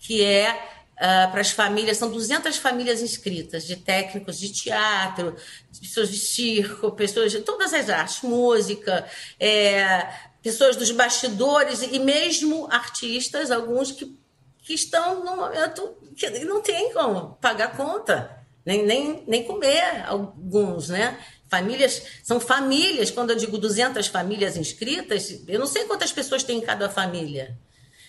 que 0.00 0.24
é 0.24 0.48
ah, 0.96 1.28
para 1.30 1.40
as 1.40 1.52
famílias, 1.52 1.98
são 1.98 2.10
200 2.10 2.56
famílias 2.56 3.00
inscritas, 3.00 3.64
de 3.64 3.76
técnicos 3.76 4.40
de 4.40 4.50
teatro, 4.50 5.36
de 5.70 5.78
pessoas 5.82 6.10
de 6.10 6.18
circo, 6.18 6.90
pessoas 6.90 7.30
de 7.30 7.38
todas 7.42 7.72
as 7.72 7.88
artes, 7.88 8.22
música, 8.22 9.06
é, 9.38 10.04
pessoas 10.42 10.74
dos 10.74 10.90
bastidores 10.90 11.80
e 11.80 12.00
mesmo 12.00 12.66
artistas, 12.72 13.52
alguns 13.52 13.92
que, 13.92 14.18
que 14.64 14.74
estão 14.74 15.22
no 15.22 15.36
momento 15.36 15.96
que 16.16 16.28
não 16.40 16.60
tem 16.60 16.92
como 16.92 17.38
pagar 17.40 17.76
conta 17.76 18.42
nem, 18.64 18.84
nem, 18.84 19.24
nem 19.26 19.44
comer 19.44 20.04
alguns, 20.06 20.88
né? 20.88 21.18
Famílias, 21.48 22.02
são 22.22 22.40
famílias, 22.40 23.10
quando 23.10 23.30
eu 23.30 23.36
digo 23.36 23.58
200 23.58 24.06
famílias 24.06 24.56
inscritas, 24.56 25.42
eu 25.46 25.60
não 25.60 25.66
sei 25.66 25.84
quantas 25.84 26.12
pessoas 26.12 26.42
tem 26.42 26.58
em 26.58 26.62
cada 26.62 26.88
família. 26.88 27.56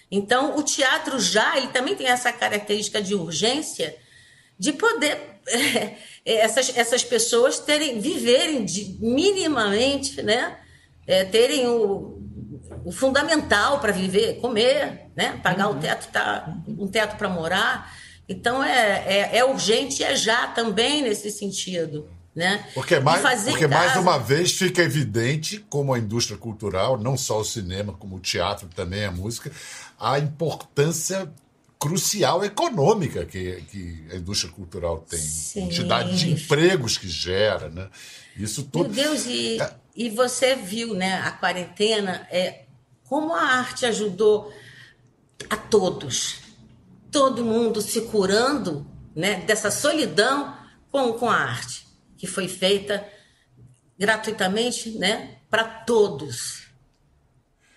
Então, 0.10 0.58
o 0.58 0.64
teatro 0.64 1.20
já, 1.20 1.58
ele 1.58 1.68
também 1.68 1.96
tem 1.96 2.08
essa 2.08 2.32
característica 2.32 3.02
de 3.02 3.14
urgência 3.14 3.96
de 4.58 4.72
poder 4.72 5.42
é, 5.48 5.98
essas, 6.26 6.76
essas 6.78 7.04
pessoas 7.04 7.60
terem, 7.60 8.00
viverem 8.00 8.64
de, 8.66 8.98
minimamente, 9.00 10.22
né? 10.22 10.58
É, 11.08 11.24
terem 11.24 11.68
o, 11.68 12.20
o 12.84 12.92
fundamental 12.92 13.80
para 13.80 13.92
viver, 13.92 14.40
comer, 14.40 15.08
né? 15.16 15.40
Pagar 15.44 15.70
uhum. 15.70 15.78
o 15.78 15.80
teto, 15.80 16.08
tá, 16.12 16.56
um 16.68 16.88
teto 16.88 17.16
para 17.18 17.30
morar. 17.30 17.94
Então 18.28 18.64
é, 18.64 19.04
é, 19.06 19.38
é, 19.38 19.46
urgente 19.46 20.02
e 20.02 20.06
é 20.06 20.16
já 20.16 20.48
também 20.48 21.02
nesse 21.02 21.32
sentido. 21.32 22.10
Né? 22.36 22.68
Porque, 22.74 23.00
mais, 23.00 23.44
porque 23.46 23.66
mais 23.66 23.96
uma 23.96 24.18
vez 24.18 24.52
fica 24.52 24.82
evidente 24.82 25.66
como 25.70 25.94
a 25.94 26.00
indústria 26.00 26.38
cultural, 26.38 27.00
não 27.00 27.16
só 27.16 27.40
o 27.40 27.46
cinema, 27.46 27.94
como 27.94 28.18
o 28.18 28.20
teatro, 28.20 28.68
também 28.76 29.06
a 29.06 29.12
música, 29.12 29.50
a 29.98 30.20
importância 30.20 31.32
crucial 31.80 32.44
econômica 32.44 33.26
que, 33.26 33.62
que 33.72 34.06
a 34.12 34.16
indústria 34.16 34.52
cultural 34.52 35.06
tem, 35.10 35.20
Sim. 35.20 35.62
quantidade 35.62 36.18
de 36.18 36.32
empregos 36.32 36.98
que 36.98 37.08
gera, 37.08 37.70
né? 37.70 37.88
Isso 38.36 38.64
tudo. 38.64 38.94
Meu 38.94 39.04
Deus, 39.12 39.26
e, 39.26 39.62
é... 39.62 39.74
e 39.96 40.10
você 40.10 40.56
viu, 40.56 40.94
né, 40.94 41.22
a 41.24 41.32
quarentena, 41.32 42.28
é, 42.30 42.64
como 43.04 43.34
a 43.34 43.42
arte 43.42 43.86
ajudou 43.86 44.52
a 45.50 45.56
todos, 45.56 46.40
todo 47.16 47.46
mundo 47.46 47.82
se 47.82 48.02
curando, 48.02 48.86
né, 49.16 49.36
dessa 49.48 49.72
solidão 49.72 50.54
com, 50.92 51.14
com 51.14 51.30
a 51.30 51.36
arte, 51.38 51.88
que 52.18 52.28
foi 52.28 52.50
feita 52.50 53.08
gratuitamente, 53.98 54.98
né, 54.98 55.38
para 55.50 55.64
todos. 55.64 56.64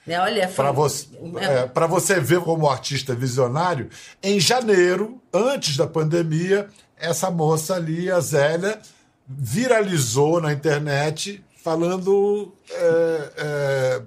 Né? 0.04 0.20
Olha, 0.20 0.48
para 0.48 0.72
você, 0.72 1.06
é, 1.36 1.70
é 1.72 1.86
você 1.86 2.18
ver 2.18 2.40
como 2.40 2.68
artista 2.68 3.14
visionário, 3.14 3.88
em 4.20 4.40
janeiro, 4.40 5.22
antes 5.32 5.76
da 5.76 5.86
pandemia, 5.86 6.68
essa 6.96 7.30
moça 7.30 7.76
ali, 7.76 8.10
a 8.10 8.18
Zélia, 8.18 8.80
viralizou 9.24 10.40
na 10.40 10.52
internet 10.52 11.44
falando, 11.68 12.50
é, 12.70 13.32
é, 13.36 14.02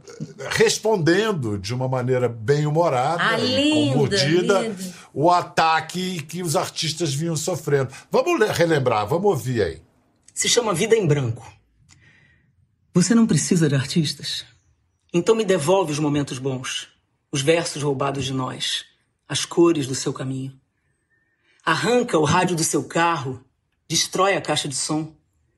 respondendo 0.49 1.59
de 1.59 1.75
uma 1.75 1.87
maneira 1.87 2.27
bem 2.27 2.65
humorada 2.65 3.21
ah, 3.21 3.39
e 3.39 3.91
com 3.91 3.97
mordida 3.99 4.75
o 5.13 5.29
ataque 5.29 6.23
que 6.23 6.41
os 6.41 6.55
artistas 6.55 7.13
vinham 7.13 7.35
sofrendo. 7.35 7.93
Vamos 8.09 8.49
relembrar, 8.49 9.05
vamos 9.05 9.25
ouvir 9.25 9.61
aí. 9.61 9.81
Se 10.33 10.49
chama 10.49 10.73
Vida 10.73 10.95
em 10.95 11.05
Branco. 11.05 11.45
Você 12.95 13.13
não 13.13 13.27
precisa 13.27 13.69
de 13.69 13.75
artistas. 13.75 14.43
Então 15.13 15.35
me 15.35 15.45
devolve 15.45 15.91
os 15.91 15.99
momentos 15.99 16.39
bons, 16.39 16.87
os 17.31 17.43
versos 17.43 17.83
roubados 17.83 18.25
de 18.25 18.33
nós, 18.33 18.85
as 19.29 19.45
cores 19.45 19.85
do 19.85 19.93
seu 19.93 20.11
caminho. 20.11 20.59
Arranca 21.63 22.17
o 22.17 22.23
rádio 22.25 22.55
do 22.55 22.63
seu 22.63 22.83
carro, 22.85 23.39
destrói 23.87 24.35
a 24.35 24.41
caixa 24.41 24.67
de 24.67 24.75
som, 24.75 25.13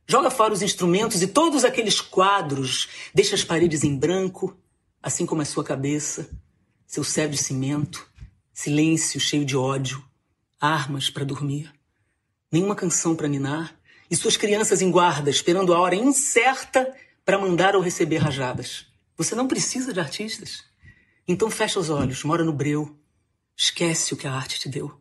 joga 0.07 0.29
fora 0.29 0.53
os 0.53 0.61
instrumentos 0.61 1.21
e 1.21 1.27
todos 1.27 1.63
aqueles 1.63 2.01
quadros, 2.01 2.89
deixa 3.13 3.35
as 3.35 3.43
paredes 3.43 3.83
em 3.83 3.97
branco, 3.97 4.57
assim 5.01 5.25
como 5.25 5.41
a 5.41 5.45
sua 5.45 5.63
cabeça, 5.63 6.29
seu 6.85 7.03
céu 7.03 7.27
de 7.27 7.37
cimento, 7.37 8.07
silêncio 8.53 9.19
cheio 9.19 9.45
de 9.45 9.57
ódio, 9.57 10.03
armas 10.59 11.09
para 11.09 11.25
dormir, 11.25 11.73
nenhuma 12.51 12.75
canção 12.75 13.15
para 13.15 13.27
ninar 13.27 13.77
e 14.09 14.15
suas 14.15 14.37
crianças 14.37 14.81
em 14.81 14.91
guarda 14.91 15.29
esperando 15.29 15.73
a 15.73 15.79
hora 15.79 15.95
incerta 15.95 16.95
para 17.25 17.39
mandar 17.39 17.75
ou 17.75 17.81
receber 17.81 18.17
rajadas. 18.17 18.85
Você 19.17 19.35
não 19.35 19.47
precisa 19.47 19.93
de 19.93 19.99
artistas. 19.99 20.63
Então 21.27 21.49
fecha 21.49 21.79
os 21.79 21.89
olhos, 21.89 22.23
mora 22.23 22.43
no 22.43 22.53
breu. 22.53 22.97
Esquece 23.55 24.13
o 24.13 24.17
que 24.17 24.27
a 24.27 24.33
arte 24.33 24.59
te 24.59 24.69
deu. 24.69 24.99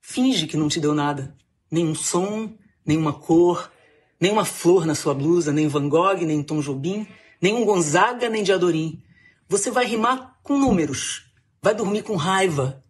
Finge 0.00 0.46
que 0.46 0.56
não 0.56 0.68
te 0.68 0.78
deu 0.78 0.94
nada. 0.94 1.36
Nenhum 1.70 1.94
som, 1.94 2.56
nenhuma 2.84 3.12
cor, 3.12 3.70
nenhuma 4.20 4.44
flor 4.44 4.86
na 4.86 4.94
sua 4.94 5.14
blusa, 5.14 5.52
nem 5.52 5.68
Van 5.68 5.88
Gogh, 5.88 6.22
nem 6.22 6.42
Tom 6.42 6.60
Jobim, 6.60 7.06
nenhum 7.40 7.64
Gonzaga, 7.64 8.28
nem 8.28 8.42
Diadorim. 8.42 9.02
Você 9.48 9.70
vai 9.70 9.86
rimar 9.86 10.38
com 10.42 10.58
números. 10.58 11.30
Vai 11.62 11.74
dormir 11.74 12.02
com 12.02 12.16
raiva. 12.16 12.82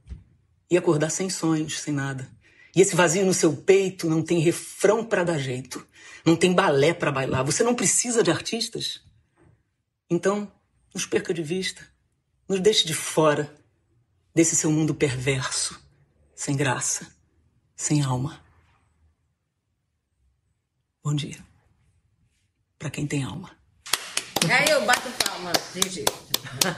E 0.71 0.77
acordar 0.77 1.11
sem 1.11 1.31
sonhos, 1.31 1.81
sem 1.81 1.93
nada. 1.93 2.29
E 2.75 2.81
esse 2.81 2.97
vazio 2.97 3.25
no 3.25 3.35
seu 3.35 3.57
peito 3.57 4.09
não 4.09 4.23
tem 4.23 4.39
refrão 4.39 5.05
para 5.05 5.25
dar 5.25 5.39
jeito. 5.39 5.87
Não 6.25 6.37
tem 6.37 6.53
balé 6.53 6.93
para 6.93 7.13
bailar. 7.13 7.45
Você 7.45 7.63
não 7.63 7.75
precisa 7.75 8.23
de 8.23 8.31
artistas. 8.31 9.01
Então, 10.11 10.51
nos 10.95 11.07
perca 11.07 11.35
de 11.35 11.43
vista, 11.43 11.87
nos 12.49 12.61
deixe 12.61 12.87
de 12.87 12.95
fora 12.95 13.55
desse 14.35 14.55
seu 14.57 14.71
mundo 14.71 14.95
perverso, 14.95 15.81
sem 16.35 16.57
graça, 16.57 17.07
sem 17.75 18.03
alma. 18.03 18.46
Bom 21.07 21.15
dia. 21.15 21.37
Para 22.81 22.91
quem 22.91 23.07
tem 23.07 23.23
alma. 23.23 23.53
Aí 24.51 24.69
eu 24.69 24.85
bato 24.85 25.09
palma, 25.25 25.53
Gigi. 25.73 26.05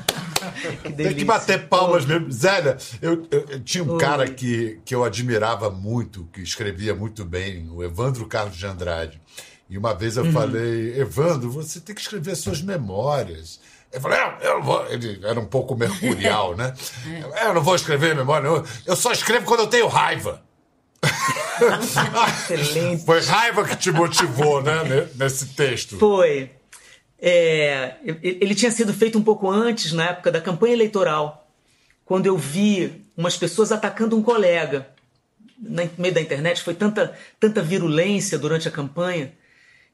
que 0.83 0.93
Tem 0.93 1.15
que 1.15 1.25
bater 1.25 1.67
palmas 1.67 2.05
mesmo. 2.05 2.31
Zélia, 2.31 2.77
eu, 3.01 3.27
eu, 3.31 3.47
eu 3.49 3.65
tinha 3.65 3.83
um 3.83 3.93
Oi. 3.93 3.99
cara 3.99 4.29
que, 4.29 4.83
que 4.85 4.95
eu 4.95 5.03
admirava 5.03 5.71
muito, 5.71 6.29
que 6.31 6.43
escrevia 6.43 6.95
muito 6.95 7.25
bem, 7.25 7.71
o 7.71 7.83
Evandro 7.83 8.27
Carlos 8.27 8.59
de 8.59 8.67
Andrade. 8.67 9.19
E 9.67 9.79
uma 9.79 9.95
vez 9.95 10.19
eu 10.19 10.25
uhum. 10.25 10.33
falei, 10.33 11.01
Evandro, 11.01 11.51
você 11.51 11.81
tem 11.81 11.95
que 11.95 12.03
escrever 12.03 12.37
suas 12.37 12.61
memórias. 12.61 13.59
Eu 13.91 13.99
falei, 13.99 14.19
é, 14.19 14.39
eu 14.43 14.57
não 14.57 14.63
vou. 14.63 14.87
Ele 14.89 15.21
era 15.25 15.41
um 15.41 15.47
pouco 15.47 15.75
mercurial, 15.75 16.53
né? 16.55 16.75
É. 17.33 17.47
Eu 17.47 17.55
não 17.55 17.63
vou 17.63 17.75
escrever 17.75 18.15
memória, 18.15 18.47
não. 18.51 18.63
eu 18.85 18.95
só 18.95 19.11
escrevo 19.11 19.47
quando 19.47 19.61
eu 19.61 19.69
tenho 19.69 19.89
raiva. 19.89 20.43
Excelente. 22.51 23.05
Foi 23.05 23.21
raiva 23.21 23.65
que 23.65 23.77
te 23.77 23.91
motivou, 23.91 24.63
né, 24.63 25.09
nesse 25.15 25.47
texto. 25.55 25.99
Foi. 25.99 26.51
É, 27.21 27.97
ele 28.05 28.55
tinha 28.55 28.71
sido 28.71 28.93
feito 28.95 29.19
um 29.19 29.23
pouco 29.23 29.51
antes, 29.51 29.93
na 29.93 30.11
época 30.11 30.31
da 30.31 30.41
campanha 30.41 30.75
eleitoral, 30.75 31.49
quando 32.05 32.27
eu 32.27 32.37
vi 32.37 33.05
umas 33.17 33.37
pessoas 33.37 33.73
atacando 33.73 34.17
um 34.17 34.23
colega. 34.23 34.89
No 35.61 35.91
meio 35.99 36.15
da 36.15 36.21
internet, 36.21 36.63
foi 36.63 36.75
tanta, 36.75 37.13
tanta 37.41 37.61
virulência 37.61 38.39
durante 38.39 38.69
a 38.69 38.71
campanha 38.71 39.33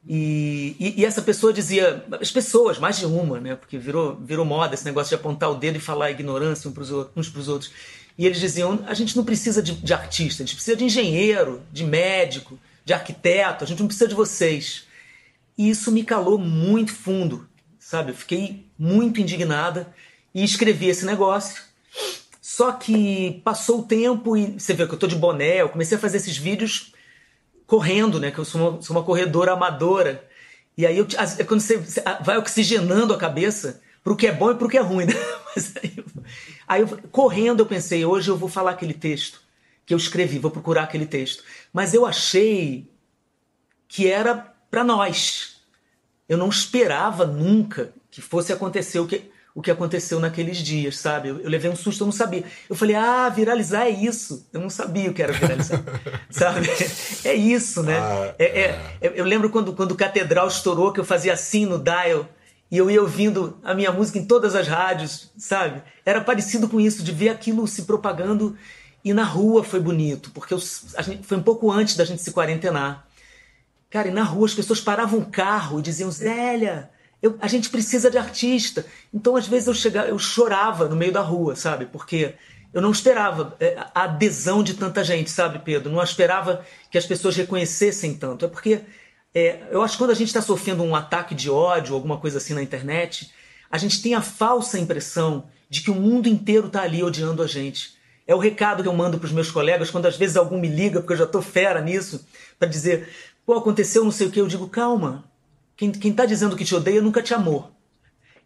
e, 0.07 0.75
e, 0.79 1.01
e, 1.01 1.05
essa 1.05 1.21
pessoa 1.21 1.51
dizia, 1.51 2.05
as 2.21 2.31
pessoas, 2.31 2.77
mais 2.77 2.99
de 2.99 3.07
uma, 3.07 3.39
né? 3.39 3.55
Porque 3.55 3.77
virou, 3.77 4.15
virou 4.15 4.45
moda 4.45 4.75
esse 4.75 4.85
negócio 4.85 5.09
de 5.09 5.15
apontar 5.15 5.49
o 5.49 5.55
dedo 5.55 5.77
e 5.77 5.81
falar 5.81 6.11
ignorância 6.11 6.69
uns 7.15 7.29
para 7.29 7.39
os 7.39 7.47
outros. 7.47 7.71
E 8.17 8.25
eles 8.25 8.39
diziam: 8.39 8.83
a 8.87 8.93
gente 8.93 9.15
não 9.15 9.23
precisa 9.23 9.61
de, 9.61 9.73
de 9.73 9.93
artista, 9.93 10.43
a 10.43 10.45
gente 10.45 10.55
precisa 10.55 10.77
de 10.77 10.85
engenheiro, 10.85 11.61
de 11.71 11.83
médico, 11.83 12.59
de 12.83 12.93
arquiteto, 12.93 13.63
a 13.63 13.67
gente 13.67 13.79
não 13.79 13.87
precisa 13.87 14.07
de 14.07 14.15
vocês. 14.15 14.85
E 15.57 15.69
isso 15.69 15.91
me 15.91 16.03
calou 16.03 16.37
muito 16.37 16.93
fundo, 16.93 17.47
sabe? 17.79 18.11
Eu 18.11 18.15
fiquei 18.15 18.65
muito 18.77 19.21
indignada 19.21 19.93
e 20.33 20.43
escrevi 20.43 20.87
esse 20.87 21.05
negócio. 21.05 21.63
Só 22.41 22.71
que 22.71 23.41
passou 23.43 23.79
o 23.79 23.83
tempo 23.83 24.37
e 24.37 24.59
você 24.59 24.73
vê 24.73 24.85
que 24.87 24.93
eu 24.93 24.99
tô 24.99 25.07
de 25.07 25.15
boné, 25.15 25.61
eu 25.61 25.69
comecei 25.69 25.97
a 25.97 25.99
fazer 25.99 26.17
esses 26.17 26.37
vídeos 26.37 26.93
correndo, 27.65 28.19
né? 28.19 28.31
Que 28.31 28.39
eu 28.39 28.45
sou 28.45 28.61
uma, 28.61 28.81
sou 28.81 28.95
uma 28.95 29.03
corredora 29.03 29.53
amadora. 29.53 30.25
E 30.77 30.85
aí 30.85 30.97
eu, 30.97 31.07
quando 31.47 31.61
você 31.61 31.81
vai 32.23 32.37
oxigenando 32.37 33.13
a 33.13 33.17
cabeça 33.17 33.81
pro 34.05 34.15
que 34.15 34.27
é 34.27 34.31
bom 34.31 34.51
e 34.51 34.55
pro 34.55 34.69
que 34.69 34.77
é 34.77 34.81
ruim, 34.81 35.07
né? 35.07 35.13
Aí, 35.55 35.93
eu, 35.95 36.05
aí 36.67 36.81
eu, 36.81 36.87
correndo 37.11 37.61
eu 37.61 37.65
pensei, 37.65 38.03
hoje 38.03 38.29
eu 38.29 38.35
vou 38.35 38.49
falar 38.49 38.71
aquele 38.71 38.93
texto 38.93 39.39
que 39.85 39.93
eu 39.93 39.97
escrevi, 39.97 40.37
vou 40.37 40.51
procurar 40.51 40.83
aquele 40.83 41.05
texto. 41.05 41.43
Mas 41.71 41.93
eu 41.93 42.05
achei 42.05 42.91
que 43.87 44.05
era 44.05 44.53
para 44.69 44.83
nós. 44.83 45.61
Eu 46.27 46.37
não 46.37 46.49
esperava 46.49 47.25
nunca 47.25 47.93
que 48.11 48.21
fosse 48.21 48.51
acontecer 48.51 48.99
o 48.99 49.07
que 49.07 49.31
o 49.53 49.61
que 49.61 49.71
aconteceu 49.71 50.19
naqueles 50.19 50.57
dias, 50.57 50.97
sabe? 50.97 51.29
Eu, 51.29 51.39
eu, 51.39 51.49
levei 51.49 51.71
um 51.71 51.75
susto, 51.77 52.03
eu 52.03 52.05
não 52.05 52.11
sabia. 52.11 52.43
Eu 52.69 52.75
falei, 52.75 52.93
ah, 52.93 53.29
viralizar 53.29 53.85
é 53.85 53.89
isso. 53.89 54.45
Eu 54.51 54.59
não 54.59 54.69
sabia 54.69 55.09
o 55.09 55.13
que 55.13 55.23
era 55.23 55.31
viralizar, 55.31 55.81
sabe? 56.29 56.67
É 57.23 57.33
isso, 57.33 57.81
né? 57.81 57.97
Ah, 57.97 58.35
é, 58.37 58.45
é, 58.45 58.81
é. 58.99 59.13
Eu 59.15 59.23
lembro 59.23 59.49
quando, 59.49 59.71
quando 59.71 59.93
o 59.93 59.95
Catedral 59.95 60.49
estourou, 60.49 60.91
que 60.91 60.99
eu 60.99 61.05
fazia 61.05 61.31
assim 61.31 61.65
no 61.65 61.79
dial 61.79 62.27
e 62.71 62.77
eu 62.77 62.89
ia 62.89 63.01
ouvindo 63.01 63.57
a 63.63 63.73
minha 63.73 63.91
música 63.91 64.17
em 64.17 64.25
todas 64.25 64.55
as 64.55 64.67
rádios, 64.67 65.31
sabe? 65.37 65.83
Era 66.05 66.21
parecido 66.21 66.67
com 66.67 66.79
isso, 66.79 67.03
de 67.03 67.11
ver 67.11 67.29
aquilo 67.29 67.67
se 67.67 67.83
propagando. 67.83 68.57
E 69.03 69.13
na 69.13 69.23
rua 69.23 69.63
foi 69.63 69.79
bonito, 69.79 70.31
porque 70.31 70.53
eu, 70.53 70.59
gente, 70.59 71.25
foi 71.25 71.37
um 71.37 71.43
pouco 71.43 71.71
antes 71.71 71.95
da 71.95 72.03
gente 72.03 72.21
se 72.23 72.31
quarentenar. 72.31 73.05
Cara, 73.89 74.07
e 74.07 74.11
na 74.11 74.23
rua 74.23 74.47
as 74.47 74.53
pessoas 74.53 74.81
paravam 74.81 75.19
o 75.19 75.25
carro 75.27 75.79
e 75.79 75.83
diziam, 75.83 76.09
Zélia, 76.09 76.89
eu, 77.21 77.37
a 77.39 77.47
gente 77.47 77.69
precisa 77.69 78.09
de 78.09 78.17
artista. 78.17 78.85
Então, 79.13 79.35
às 79.35 79.47
vezes, 79.47 79.67
eu 79.67 79.73
chegava, 79.73 80.07
eu 80.07 80.19
chorava 80.19 80.87
no 80.87 80.95
meio 80.95 81.11
da 81.11 81.21
rua, 81.21 81.55
sabe? 81.55 81.85
Porque 81.85 82.33
eu 82.73 82.81
não 82.81 82.91
esperava 82.91 83.55
é, 83.59 83.77
a 83.93 84.03
adesão 84.03 84.61
de 84.61 84.73
tanta 84.73 85.03
gente, 85.03 85.29
sabe, 85.29 85.59
Pedro? 85.59 85.91
Não 85.91 86.03
esperava 86.03 86.65
que 86.91 86.97
as 86.97 87.05
pessoas 87.05 87.35
reconhecessem 87.35 88.13
tanto. 88.15 88.45
É 88.45 88.47
porque 88.47 88.81
é, 89.35 89.67
eu 89.69 89.81
acho 89.81 89.95
que 89.95 89.97
quando 89.97 90.11
a 90.11 90.15
gente 90.15 90.29
está 90.29 90.41
sofrendo 90.41 90.81
um 90.81 90.95
ataque 90.95 91.35
de 91.35 91.49
ódio, 91.49 91.93
alguma 91.93 92.17
coisa 92.17 92.37
assim 92.37 92.53
na 92.53 92.63
internet, 92.63 93.33
a 93.69 93.77
gente 93.77 94.01
tem 94.01 94.15
a 94.15 94.21
falsa 94.21 94.79
impressão 94.79 95.49
de 95.69 95.81
que 95.81 95.91
o 95.91 95.95
mundo 95.95 96.29
inteiro 96.29 96.67
está 96.67 96.83
ali 96.83 97.03
odiando 97.03 97.43
a 97.43 97.47
gente. 97.47 97.97
É 98.25 98.33
o 98.33 98.39
recado 98.39 98.81
que 98.81 98.87
eu 98.87 98.93
mando 98.93 99.19
para 99.19 99.25
os 99.25 99.33
meus 99.33 99.51
colegas 99.51 99.91
quando 99.91 100.05
às 100.05 100.15
vezes 100.15 100.37
algum 100.37 100.57
me 100.57 100.69
liga, 100.69 101.01
porque 101.01 101.11
eu 101.11 101.17
já 101.17 101.25
estou 101.25 101.41
fera 101.41 101.81
nisso, 101.81 102.25
para 102.57 102.69
dizer: 102.69 103.09
pô, 103.45 103.55
aconteceu 103.55 104.05
não 104.05 104.11
sei 104.11 104.27
o 104.27 104.31
que. 104.31 104.39
Eu 104.39 104.47
digo: 104.47 104.69
calma, 104.69 105.25
quem 105.75 105.91
está 105.91 106.25
dizendo 106.25 106.55
que 106.55 106.63
te 106.63 106.73
odeia 106.73 107.01
nunca 107.01 107.21
te 107.21 107.33
amou. 107.33 107.71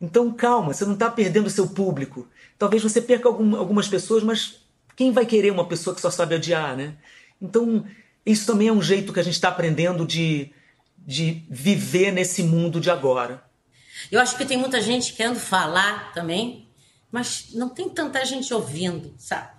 Então 0.02 0.32
calma, 0.32 0.74
você 0.74 0.86
não 0.86 0.94
está 0.94 1.10
perdendo 1.12 1.46
o 1.46 1.52
seu 1.52 1.68
público. 1.68 2.28
Talvez 2.58 2.82
você 2.82 3.00
perca 3.00 3.28
algum, 3.28 3.56
algumas 3.56 3.88
pessoas, 3.88 4.24
mas 4.24 4.62
quem 4.96 5.12
vai 5.12 5.26
querer 5.26 5.52
uma 5.52 5.66
pessoa 5.66 5.96
que 5.96 6.02
só 6.02 6.10
sabe 6.10 6.34
odiar, 6.34 6.76
né? 6.76 6.96
Então 7.40 7.86
isso 8.26 8.48
também 8.48 8.70
é 8.70 8.74
um 8.74 8.82
jeito 8.82 9.14
que 9.14 9.20
a 9.20 9.24
gente 9.24 9.36
está 9.36 9.50
aprendendo 9.50 10.06
de, 10.06 10.52
de 11.10 11.44
viver 11.50 12.12
nesse 12.12 12.44
mundo 12.44 12.80
de 12.80 12.92
agora. 12.92 13.44
Eu 14.12 14.20
acho 14.20 14.38
que 14.38 14.46
tem 14.46 14.58
muita 14.58 14.80
gente 14.80 15.14
querendo 15.14 15.40
falar 15.40 16.14
também, 16.14 16.70
mas 17.12 17.48
não 17.56 17.68
tem 17.68 17.90
tanta 17.90 18.24
gente 18.24 18.54
ouvindo, 18.54 19.16
sabe? 19.18 19.50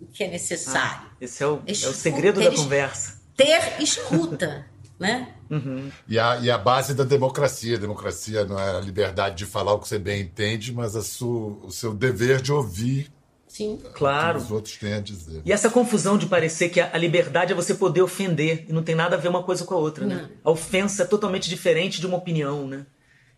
O 0.00 0.06
que 0.06 0.22
é 0.22 0.28
necessário. 0.28 1.08
Ah, 1.08 1.16
esse 1.20 1.42
é 1.42 1.46
o, 1.48 1.60
é 1.66 1.72
o 1.72 1.92
segredo 1.92 2.40
da 2.40 2.54
conversa. 2.54 3.20
Ter 3.36 3.82
escuta 3.82 4.64
né? 4.96 5.34
Uhum. 5.50 5.90
E, 6.06 6.20
a, 6.20 6.36
e 6.36 6.48
a 6.48 6.56
base 6.56 6.94
da 6.94 7.02
democracia. 7.02 7.76
A 7.76 7.80
democracia 7.80 8.44
não 8.44 8.56
é 8.56 8.76
a 8.76 8.80
liberdade 8.80 9.34
de 9.34 9.44
falar 9.44 9.74
o 9.74 9.80
que 9.80 9.88
você 9.88 9.98
bem 9.98 10.22
entende, 10.22 10.72
mas 10.72 10.94
a 10.94 11.02
sua, 11.02 11.66
o 11.66 11.70
seu 11.72 11.92
dever 11.92 12.40
de 12.40 12.52
ouvir 12.52 13.12
Sim. 13.48 13.80
Claro. 13.94 14.38
O 14.38 14.40
que 14.40 14.46
os 14.46 14.52
outros 14.52 14.76
têm 14.76 14.94
a 14.94 15.00
dizer. 15.00 15.42
E 15.44 15.52
essa 15.52 15.70
confusão 15.70 16.18
de 16.18 16.26
parecer 16.26 16.68
que 16.68 16.80
a 16.80 16.96
liberdade 16.98 17.52
é 17.52 17.54
você 17.54 17.74
poder 17.74 18.02
ofender 18.02 18.66
e 18.68 18.72
não 18.72 18.82
tem 18.82 18.94
nada 18.94 19.16
a 19.16 19.18
ver 19.18 19.28
uma 19.28 19.42
coisa 19.42 19.64
com 19.64 19.74
a 19.74 19.78
outra, 19.78 20.04
né? 20.04 20.14
não. 20.14 20.22
né? 20.22 20.30
A 20.44 20.50
ofensa 20.50 21.04
é 21.04 21.06
totalmente 21.06 21.48
diferente 21.48 22.00
de 22.00 22.06
uma 22.06 22.16
opinião, 22.16 22.66
né? 22.66 22.84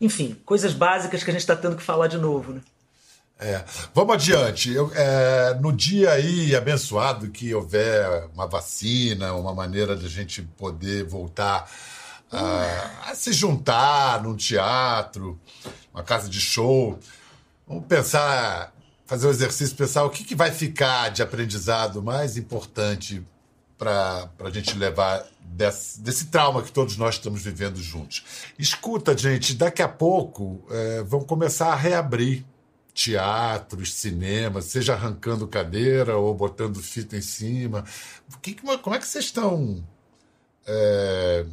Enfim, 0.01 0.37
coisas 0.45 0.73
básicas 0.73 1.23
que 1.23 1.31
a 1.31 1.33
gente 1.33 1.41
está 1.41 1.57
tendo 1.57 1.77
que 1.77 1.83
falar 1.83 2.07
de 2.07 2.19
novo, 2.19 2.53
né? 2.53 2.61
É. 3.41 3.65
Vamos 3.95 4.15
adiante. 4.15 4.73
Eu, 4.73 4.91
é, 4.95 5.55
no 5.61 5.73
dia 5.73 6.11
aí 6.11 6.57
abençoado 6.57 7.31
que 7.31 7.55
houver 7.55 8.29
uma 8.35 8.47
vacina, 8.47 9.35
uma 9.35 9.55
maneira 9.55 9.97
de 9.97 10.07
a 10.07 10.09
gente 10.09 10.43
poder 10.43 11.05
voltar 11.05 11.71
a, 12.31 13.11
a 13.11 13.15
se 13.15 13.33
juntar 13.33 14.23
num 14.23 14.37
teatro, 14.37 15.39
uma 15.95 16.03
casa 16.03 16.29
de 16.29 16.41
show, 16.41 16.99
vamos 17.67 17.87
pensar, 17.87 18.73
fazer 19.09 19.27
um 19.27 19.31
exercício, 19.31 19.75
pensar 19.75 20.05
o 20.05 20.11
que, 20.11 20.23
que 20.23 20.35
vai 20.35 20.53
ficar 20.53 21.09
de 21.09 21.23
aprendizado 21.23 22.03
mais 22.03 22.37
importante 22.37 23.25
para 23.79 24.31
a 24.39 24.51
gente 24.51 24.77
levar 24.77 25.27
desse, 25.41 25.99
desse, 26.01 26.27
trauma 26.27 26.63
que 26.63 26.71
todos 26.71 26.99
nós 26.99 27.15
estamos 27.15 27.41
vivendo 27.41 27.79
juntos. 27.79 28.23
Escuta, 28.59 29.17
gente, 29.17 29.55
daqui 29.55 29.81
a 29.81 29.89
pouco 29.89 30.63
é, 30.71 31.03
vão 31.05 31.21
começar 31.21 31.73
a 31.73 31.75
reabrir 31.75 32.45
teatros, 32.93 33.95
cinemas, 33.95 34.67
seja 34.67 34.93
arrancando 34.93 35.49
cadeira 35.49 36.19
ou 36.19 36.35
botando 36.35 36.79
fita 36.83 37.17
em 37.17 37.23
cima. 37.23 37.85
Que, 38.43 38.55
como 38.55 38.95
é 38.95 38.99
que 38.99 39.07
vocês 39.07 39.25
estão 39.25 39.83
é, 40.67 41.47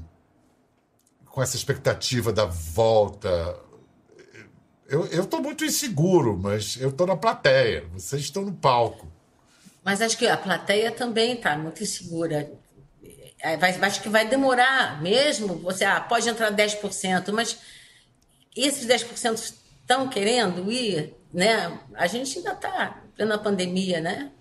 com 1.28 1.42
essa 1.42 1.56
expectativa 1.56 2.34
da 2.34 2.46
volta? 2.46 3.58
Eu 4.88 5.24
estou 5.24 5.42
muito 5.42 5.66
inseguro, 5.66 6.38
mas 6.38 6.78
eu 6.80 6.90
estou 6.90 7.08
na 7.08 7.16
plateia, 7.16 7.86
vocês 7.94 8.22
estão 8.22 8.44
no 8.44 8.54
palco. 8.54 9.12
Mas 9.84 10.02
acho 10.02 10.18
que 10.18 10.28
a 10.28 10.38
plateia 10.38 10.92
também 10.92 11.34
está 11.34 11.58
muito 11.58 11.82
insegura. 11.82 12.52
É, 13.40 13.58
vai, 13.58 13.72
acho 13.72 14.02
que 14.02 14.10
vai 14.10 14.28
demorar 14.28 15.02
mesmo. 15.02 15.56
Você 15.60 15.84
ah, 15.84 16.00
pode 16.00 16.30
entrar 16.30 16.52
10%, 16.52 17.32
mas 17.32 17.58
esses 18.56 18.86
10% 18.86 19.54
estão 19.82 20.08
querendo 20.08 20.72
ir 20.72 21.16
né? 21.36 21.78
A 21.96 22.08
gente 22.08 22.38
ainda 22.38 22.54
está 22.54 23.04
na 23.20 23.38
pandemia, 23.38 24.00
né? 24.00 24.32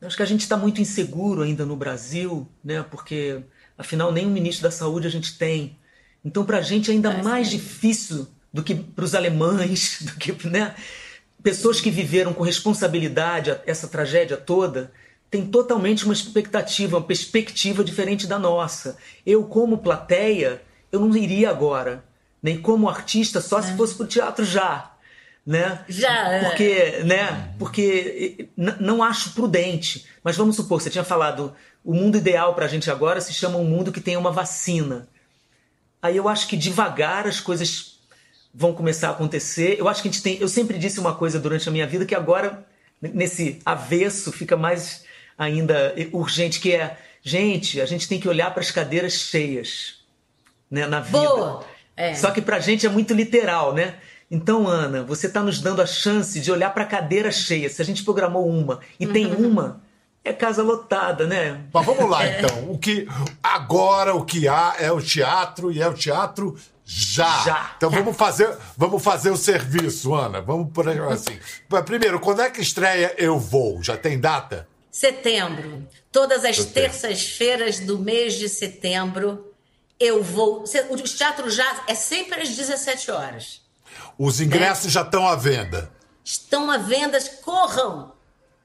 Eu 0.00 0.06
acho 0.06 0.16
que 0.16 0.22
a 0.22 0.26
gente 0.26 0.42
está 0.42 0.56
muito 0.56 0.80
inseguro 0.80 1.42
ainda 1.42 1.66
no 1.66 1.74
Brasil, 1.74 2.48
né? 2.62 2.84
Porque 2.84 3.42
afinal 3.76 4.12
nem 4.12 4.26
um 4.26 4.30
ministro 4.30 4.62
da 4.62 4.70
saúde 4.70 5.08
a 5.08 5.10
gente 5.10 5.36
tem. 5.36 5.76
Então 6.24 6.44
para 6.44 6.58
a 6.58 6.62
gente 6.62 6.88
é 6.88 6.94
ainda 6.94 7.20
mais 7.20 7.50
difícil 7.50 8.28
do 8.52 8.62
que 8.62 8.74
para 8.74 9.04
os 9.04 9.14
alemães, 9.14 9.98
do 10.04 10.12
que, 10.16 10.46
né? 10.46 10.74
Pessoas 11.42 11.80
que 11.80 11.90
viveram 11.90 12.32
com 12.32 12.42
responsabilidade 12.42 13.58
essa 13.66 13.88
tragédia 13.88 14.36
toda 14.36 14.92
têm 15.30 15.46
totalmente 15.46 16.04
uma 16.04 16.12
expectativa, 16.12 16.98
uma 16.98 17.06
perspectiva 17.06 17.82
diferente 17.82 18.26
da 18.26 18.38
nossa. 18.38 18.96
Eu 19.24 19.44
como 19.44 19.78
plateia, 19.78 20.60
eu 20.90 21.00
não 21.00 21.16
iria 21.16 21.48
agora, 21.48 22.04
nem 22.42 22.60
como 22.60 22.88
artista 22.88 23.40
só 23.40 23.60
é. 23.60 23.62
se 23.62 23.76
fosse 23.76 23.94
para 23.94 24.04
o 24.04 24.08
teatro 24.08 24.44
já 24.44 24.90
né? 25.46 25.84
Já, 25.88 26.28
é. 26.28 26.44
Porque, 26.44 27.02
né? 27.04 27.54
Porque 27.58 28.48
não 28.56 29.02
acho 29.02 29.30
prudente. 29.32 30.06
Mas 30.22 30.36
vamos 30.36 30.56
supor, 30.56 30.80
você 30.80 30.90
tinha 30.90 31.04
falado, 31.04 31.54
o 31.84 31.94
mundo 31.94 32.18
ideal 32.18 32.54
para 32.54 32.66
a 32.66 32.68
gente 32.68 32.90
agora 32.90 33.20
se 33.20 33.32
chama 33.32 33.58
um 33.58 33.64
mundo 33.64 33.92
que 33.92 34.00
tem 34.00 34.16
uma 34.16 34.30
vacina. 34.30 35.08
Aí 36.02 36.16
eu 36.16 36.28
acho 36.28 36.46
que 36.46 36.56
devagar 36.56 37.26
as 37.26 37.40
coisas 37.40 37.89
vão 38.52 38.72
começar 38.72 39.08
a 39.08 39.12
acontecer. 39.12 39.76
Eu 39.78 39.88
acho 39.88 40.02
que 40.02 40.08
a 40.08 40.10
gente 40.10 40.22
tem. 40.22 40.38
Eu 40.38 40.48
sempre 40.48 40.78
disse 40.78 40.98
uma 41.00 41.14
coisa 41.14 41.38
durante 41.38 41.68
a 41.68 41.72
minha 41.72 41.86
vida 41.86 42.04
que 42.04 42.14
agora, 42.14 42.66
nesse 43.00 43.60
avesso, 43.64 44.32
fica 44.32 44.56
mais 44.56 45.04
ainda 45.38 45.94
urgente, 46.12 46.60
que 46.60 46.72
é, 46.72 46.98
gente, 47.22 47.80
a 47.80 47.86
gente 47.86 48.06
tem 48.06 48.20
que 48.20 48.28
olhar 48.28 48.52
para 48.52 48.60
as 48.60 48.70
cadeiras 48.70 49.14
cheias 49.14 50.00
né, 50.70 50.86
na 50.86 51.00
vida. 51.00 51.18
Boa! 51.18 51.64
É. 51.96 52.14
Só 52.14 52.30
que 52.30 52.40
pra 52.40 52.60
gente 52.60 52.86
é 52.86 52.88
muito 52.88 53.12
literal, 53.12 53.74
né? 53.74 53.94
Então, 54.30 54.68
Ana, 54.68 55.02
você 55.02 55.26
está 55.26 55.42
nos 55.42 55.60
dando 55.60 55.82
a 55.82 55.86
chance 55.86 56.38
de 56.40 56.52
olhar 56.52 56.72
para 56.72 56.84
a 56.84 56.86
cadeira 56.86 57.32
cheia. 57.32 57.68
Se 57.68 57.82
a 57.82 57.84
gente 57.84 58.04
programou 58.04 58.48
uma 58.48 58.80
e 58.98 59.06
tem 59.06 59.26
uhum. 59.26 59.48
uma, 59.48 59.80
é 60.24 60.32
casa 60.32 60.62
lotada, 60.62 61.26
né? 61.26 61.62
Mas 61.72 61.84
vamos 61.84 62.08
lá, 62.08 62.24
é. 62.24 62.38
então. 62.38 62.70
O 62.70 62.78
que 62.78 63.08
agora 63.42 64.14
o 64.14 64.24
que 64.24 64.46
há 64.46 64.76
é 64.78 64.92
o 64.92 65.00
teatro 65.00 65.72
e 65.72 65.82
é 65.82 65.88
o 65.88 65.94
teatro 65.94 66.56
já. 66.92 67.44
Já. 67.44 67.74
Então 67.76 67.88
vamos 67.88 68.16
fazer, 68.16 68.52
vamos 68.76 69.00
fazer 69.00 69.30
o 69.30 69.36
serviço, 69.36 70.12
Ana. 70.12 70.40
Vamos 70.40 70.72
por 70.72 70.88
assim. 70.88 71.38
Primeiro, 71.84 72.18
quando 72.18 72.42
é 72.42 72.50
que 72.50 72.60
estreia 72.60 73.14
Eu 73.16 73.38
Vou? 73.38 73.80
Já 73.80 73.96
tem 73.96 74.18
data? 74.18 74.66
Setembro. 74.90 75.86
Todas 76.10 76.44
as 76.44 76.64
terças-feiras 76.64 77.78
do 77.78 77.96
mês 77.96 78.34
de 78.34 78.48
setembro, 78.48 79.52
eu 80.00 80.20
vou. 80.20 80.64
O 80.88 80.96
teatro 80.96 81.48
já 81.48 81.84
é 81.86 81.94
sempre 81.94 82.40
às 82.40 82.48
17 82.48 83.10
horas. 83.12 83.62
Os 84.18 84.40
ingressos 84.40 84.86
né? 84.86 84.90
já 84.90 85.02
estão 85.02 85.28
à 85.28 85.36
venda. 85.36 85.92
Estão 86.24 86.68
à 86.68 86.76
venda, 86.76 87.18
corram! 87.44 88.12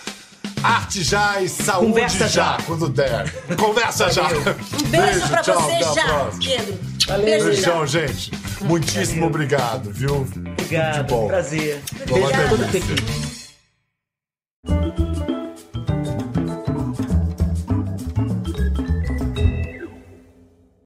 Arte 0.63 1.03
já 1.03 1.41
e 1.41 1.49
saúde 1.49 1.87
Conversa 1.87 2.29
já, 2.29 2.57
já, 2.59 2.63
quando 2.65 2.89
der. 2.89 3.33
Conversa 3.57 4.11
já. 4.11 4.29
Um 4.29 4.91
beijo, 4.91 4.91
beijo 4.91 5.29
pra 5.29 5.43
tchau, 5.43 5.61
você 5.61 5.83
já, 5.83 6.31
Pedro. 6.43 6.79
Valeu. 7.07 7.25
Beijo, 7.25 7.47
Beijão, 7.47 7.87
gente. 7.87 8.31
Muitíssimo 8.63 9.21
Valeu. 9.21 9.27
obrigado, 9.29 9.91
viu? 9.93 10.17
Obrigado, 10.17 11.09
bom. 11.09 11.29
prazer. 11.29 11.81
Beijo 12.07 12.29
pra 12.29 12.49
todo 12.49 12.59
mundo. 12.59 13.39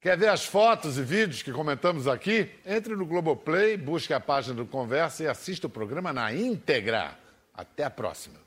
Quer 0.01 0.17
ver 0.17 0.27
as 0.27 0.45
fotos 0.45 0.97
e 0.97 1.01
vídeos 1.01 1.41
que 1.41 1.51
comentamos 1.51 2.07
aqui? 2.07 2.49
Entre 2.65 2.93
no 2.93 3.05
Globoplay, 3.05 3.77
busque 3.77 4.13
a 4.13 4.19
página 4.19 4.53
do 4.55 4.65
Conversa 4.65 5.23
e 5.23 5.27
assista 5.27 5.67
o 5.67 5.69
programa 5.69 6.11
na 6.11 6.33
íntegra. 6.33 7.17
Até 7.53 7.85
a 7.85 7.89
próxima. 7.89 8.42